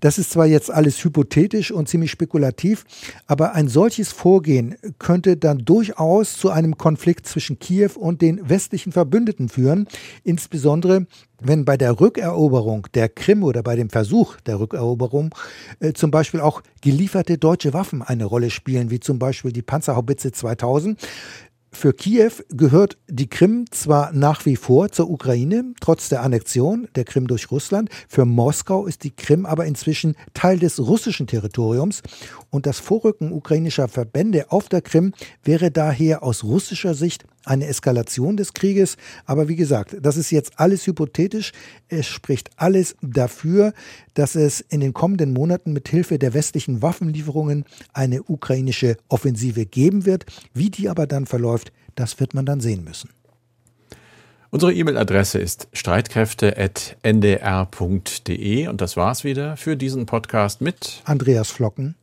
Das 0.00 0.16
ist 0.16 0.30
zwar 0.30 0.46
jetzt 0.46 0.70
alles 0.70 1.02
hypothetisch 1.04 1.70
und 1.70 1.88
ziemlich 1.88 2.10
spekulativ, 2.10 2.84
aber 3.26 3.52
ein 3.52 3.68
solches 3.68 4.12
Vorgehen 4.12 4.76
könnte 5.16 5.38
dann 5.38 5.64
durchaus 5.64 6.36
zu 6.36 6.50
einem 6.50 6.76
Konflikt 6.76 7.26
zwischen 7.26 7.58
Kiew 7.58 7.92
und 7.98 8.20
den 8.20 8.50
westlichen 8.50 8.92
Verbündeten 8.92 9.48
führen, 9.48 9.88
insbesondere 10.24 11.06
wenn 11.40 11.64
bei 11.64 11.78
der 11.78 12.00
Rückeroberung 12.00 12.86
der 12.92 13.08
Krim 13.08 13.42
oder 13.42 13.62
bei 13.62 13.76
dem 13.76 13.88
Versuch 13.88 14.36
der 14.42 14.60
Rückeroberung 14.60 15.34
äh, 15.80 15.94
zum 15.94 16.10
Beispiel 16.10 16.40
auch 16.40 16.62
gelieferte 16.82 17.38
deutsche 17.38 17.72
Waffen 17.72 18.02
eine 18.02 18.26
Rolle 18.26 18.50
spielen, 18.50 18.90
wie 18.90 19.00
zum 19.00 19.18
Beispiel 19.18 19.52
die 19.52 19.62
Panzerhaubitze 19.62 20.32
2000, 20.32 21.00
für 21.76 21.92
Kiew 21.92 22.32
gehört 22.48 22.96
die 23.06 23.28
Krim 23.28 23.66
zwar 23.70 24.12
nach 24.12 24.46
wie 24.46 24.56
vor 24.56 24.90
zur 24.90 25.10
Ukraine, 25.10 25.74
trotz 25.80 26.08
der 26.08 26.22
Annexion 26.22 26.88
der 26.96 27.04
Krim 27.04 27.26
durch 27.26 27.50
Russland. 27.50 27.90
Für 28.08 28.24
Moskau 28.24 28.86
ist 28.86 29.04
die 29.04 29.14
Krim 29.14 29.46
aber 29.46 29.66
inzwischen 29.66 30.16
Teil 30.32 30.58
des 30.58 30.80
russischen 30.80 31.26
Territoriums 31.26 32.02
und 32.50 32.66
das 32.66 32.80
Vorrücken 32.80 33.30
ukrainischer 33.30 33.88
Verbände 33.88 34.50
auf 34.50 34.68
der 34.68 34.80
Krim 34.80 35.12
wäre 35.44 35.70
daher 35.70 36.22
aus 36.22 36.44
russischer 36.44 36.94
Sicht 36.94 37.24
eine 37.46 37.66
Eskalation 37.66 38.36
des 38.36 38.52
Krieges. 38.52 38.96
Aber 39.24 39.48
wie 39.48 39.56
gesagt, 39.56 39.96
das 40.00 40.16
ist 40.16 40.30
jetzt 40.30 40.60
alles 40.60 40.86
hypothetisch. 40.86 41.52
Es 41.88 42.06
spricht 42.06 42.50
alles 42.56 42.96
dafür, 43.00 43.72
dass 44.14 44.34
es 44.34 44.60
in 44.60 44.80
den 44.80 44.92
kommenden 44.92 45.32
Monaten 45.32 45.72
mit 45.72 45.88
Hilfe 45.88 46.18
der 46.18 46.34
westlichen 46.34 46.82
Waffenlieferungen 46.82 47.64
eine 47.92 48.22
ukrainische 48.22 48.96
Offensive 49.08 49.66
geben 49.66 50.04
wird. 50.04 50.26
Wie 50.52 50.70
die 50.70 50.88
aber 50.88 51.06
dann 51.06 51.26
verläuft, 51.26 51.72
das 51.94 52.20
wird 52.20 52.34
man 52.34 52.44
dann 52.44 52.60
sehen 52.60 52.84
müssen. 52.84 53.10
Unsere 54.50 54.72
E-Mail-Adresse 54.72 55.38
ist 55.38 55.68
streitkräfte.ndr.de 55.72 58.68
und 58.68 58.80
das 58.80 58.96
war's 58.96 59.24
wieder 59.24 59.56
für 59.56 59.76
diesen 59.76 60.06
Podcast 60.06 60.60
mit 60.60 61.02
Andreas 61.04 61.50
Flocken 61.50 61.96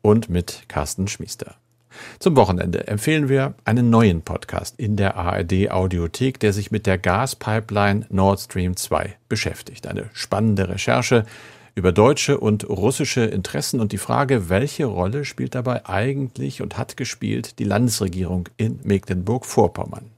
und 0.00 0.30
mit 0.30 0.62
Carsten 0.68 1.08
Schmiester. 1.08 1.56
Zum 2.18 2.36
Wochenende 2.36 2.86
empfehlen 2.86 3.28
wir 3.28 3.54
einen 3.64 3.90
neuen 3.90 4.22
Podcast 4.22 4.78
in 4.78 4.96
der 4.96 5.16
ARD 5.16 5.70
Audiothek, 5.70 6.40
der 6.40 6.52
sich 6.52 6.70
mit 6.70 6.86
der 6.86 6.98
Gaspipeline 6.98 8.06
Nord 8.10 8.40
Stream 8.40 8.76
2 8.76 9.16
beschäftigt. 9.28 9.86
Eine 9.86 10.10
spannende 10.12 10.68
Recherche 10.68 11.24
über 11.74 11.92
deutsche 11.92 12.40
und 12.40 12.68
russische 12.68 13.24
Interessen 13.24 13.80
und 13.80 13.92
die 13.92 13.98
Frage, 13.98 14.48
welche 14.48 14.86
Rolle 14.86 15.24
spielt 15.24 15.54
dabei 15.54 15.86
eigentlich 15.86 16.60
und 16.60 16.76
hat 16.76 16.96
gespielt 16.96 17.58
die 17.60 17.64
Landesregierung 17.64 18.48
in 18.56 18.80
Mecklenburg-Vorpommern. 18.82 20.10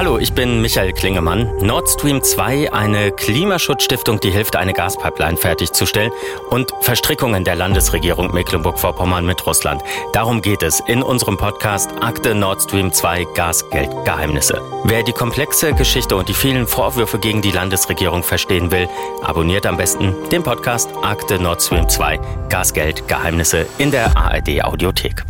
Hallo, 0.00 0.16
ich 0.16 0.32
bin 0.32 0.62
Michael 0.62 0.94
Klingemann. 0.94 1.58
Nord 1.58 1.86
Stream 1.86 2.22
2, 2.22 2.72
eine 2.72 3.12
Klimaschutzstiftung, 3.12 4.18
die 4.18 4.30
hilft, 4.30 4.56
eine 4.56 4.72
Gaspipeline 4.72 5.36
fertigzustellen 5.36 6.10
und 6.48 6.72
Verstrickungen 6.80 7.44
der 7.44 7.54
Landesregierung 7.54 8.32
Mecklenburg-Vorpommern 8.32 9.26
mit 9.26 9.46
Russland. 9.46 9.82
Darum 10.14 10.40
geht 10.40 10.62
es 10.62 10.80
in 10.86 11.02
unserem 11.02 11.36
Podcast 11.36 11.90
Akte 12.00 12.34
Nord 12.34 12.62
Stream 12.62 12.94
2 12.94 13.26
Gasgeldgeheimnisse. 13.34 14.62
Wer 14.84 15.02
die 15.02 15.12
komplexe 15.12 15.74
Geschichte 15.74 16.16
und 16.16 16.30
die 16.30 16.34
vielen 16.34 16.66
Vorwürfe 16.66 17.18
gegen 17.18 17.42
die 17.42 17.50
Landesregierung 17.50 18.22
verstehen 18.22 18.70
will, 18.70 18.88
abonniert 19.20 19.66
am 19.66 19.76
besten 19.76 20.14
den 20.32 20.42
Podcast 20.42 20.88
Akte 21.02 21.38
Nord 21.38 21.60
Stream 21.60 21.86
2 21.86 22.18
Gasgeldgeheimnisse 22.48 23.66
in 23.76 23.90
der 23.90 24.16
ARD 24.16 24.64
Audiothek. 24.64 25.26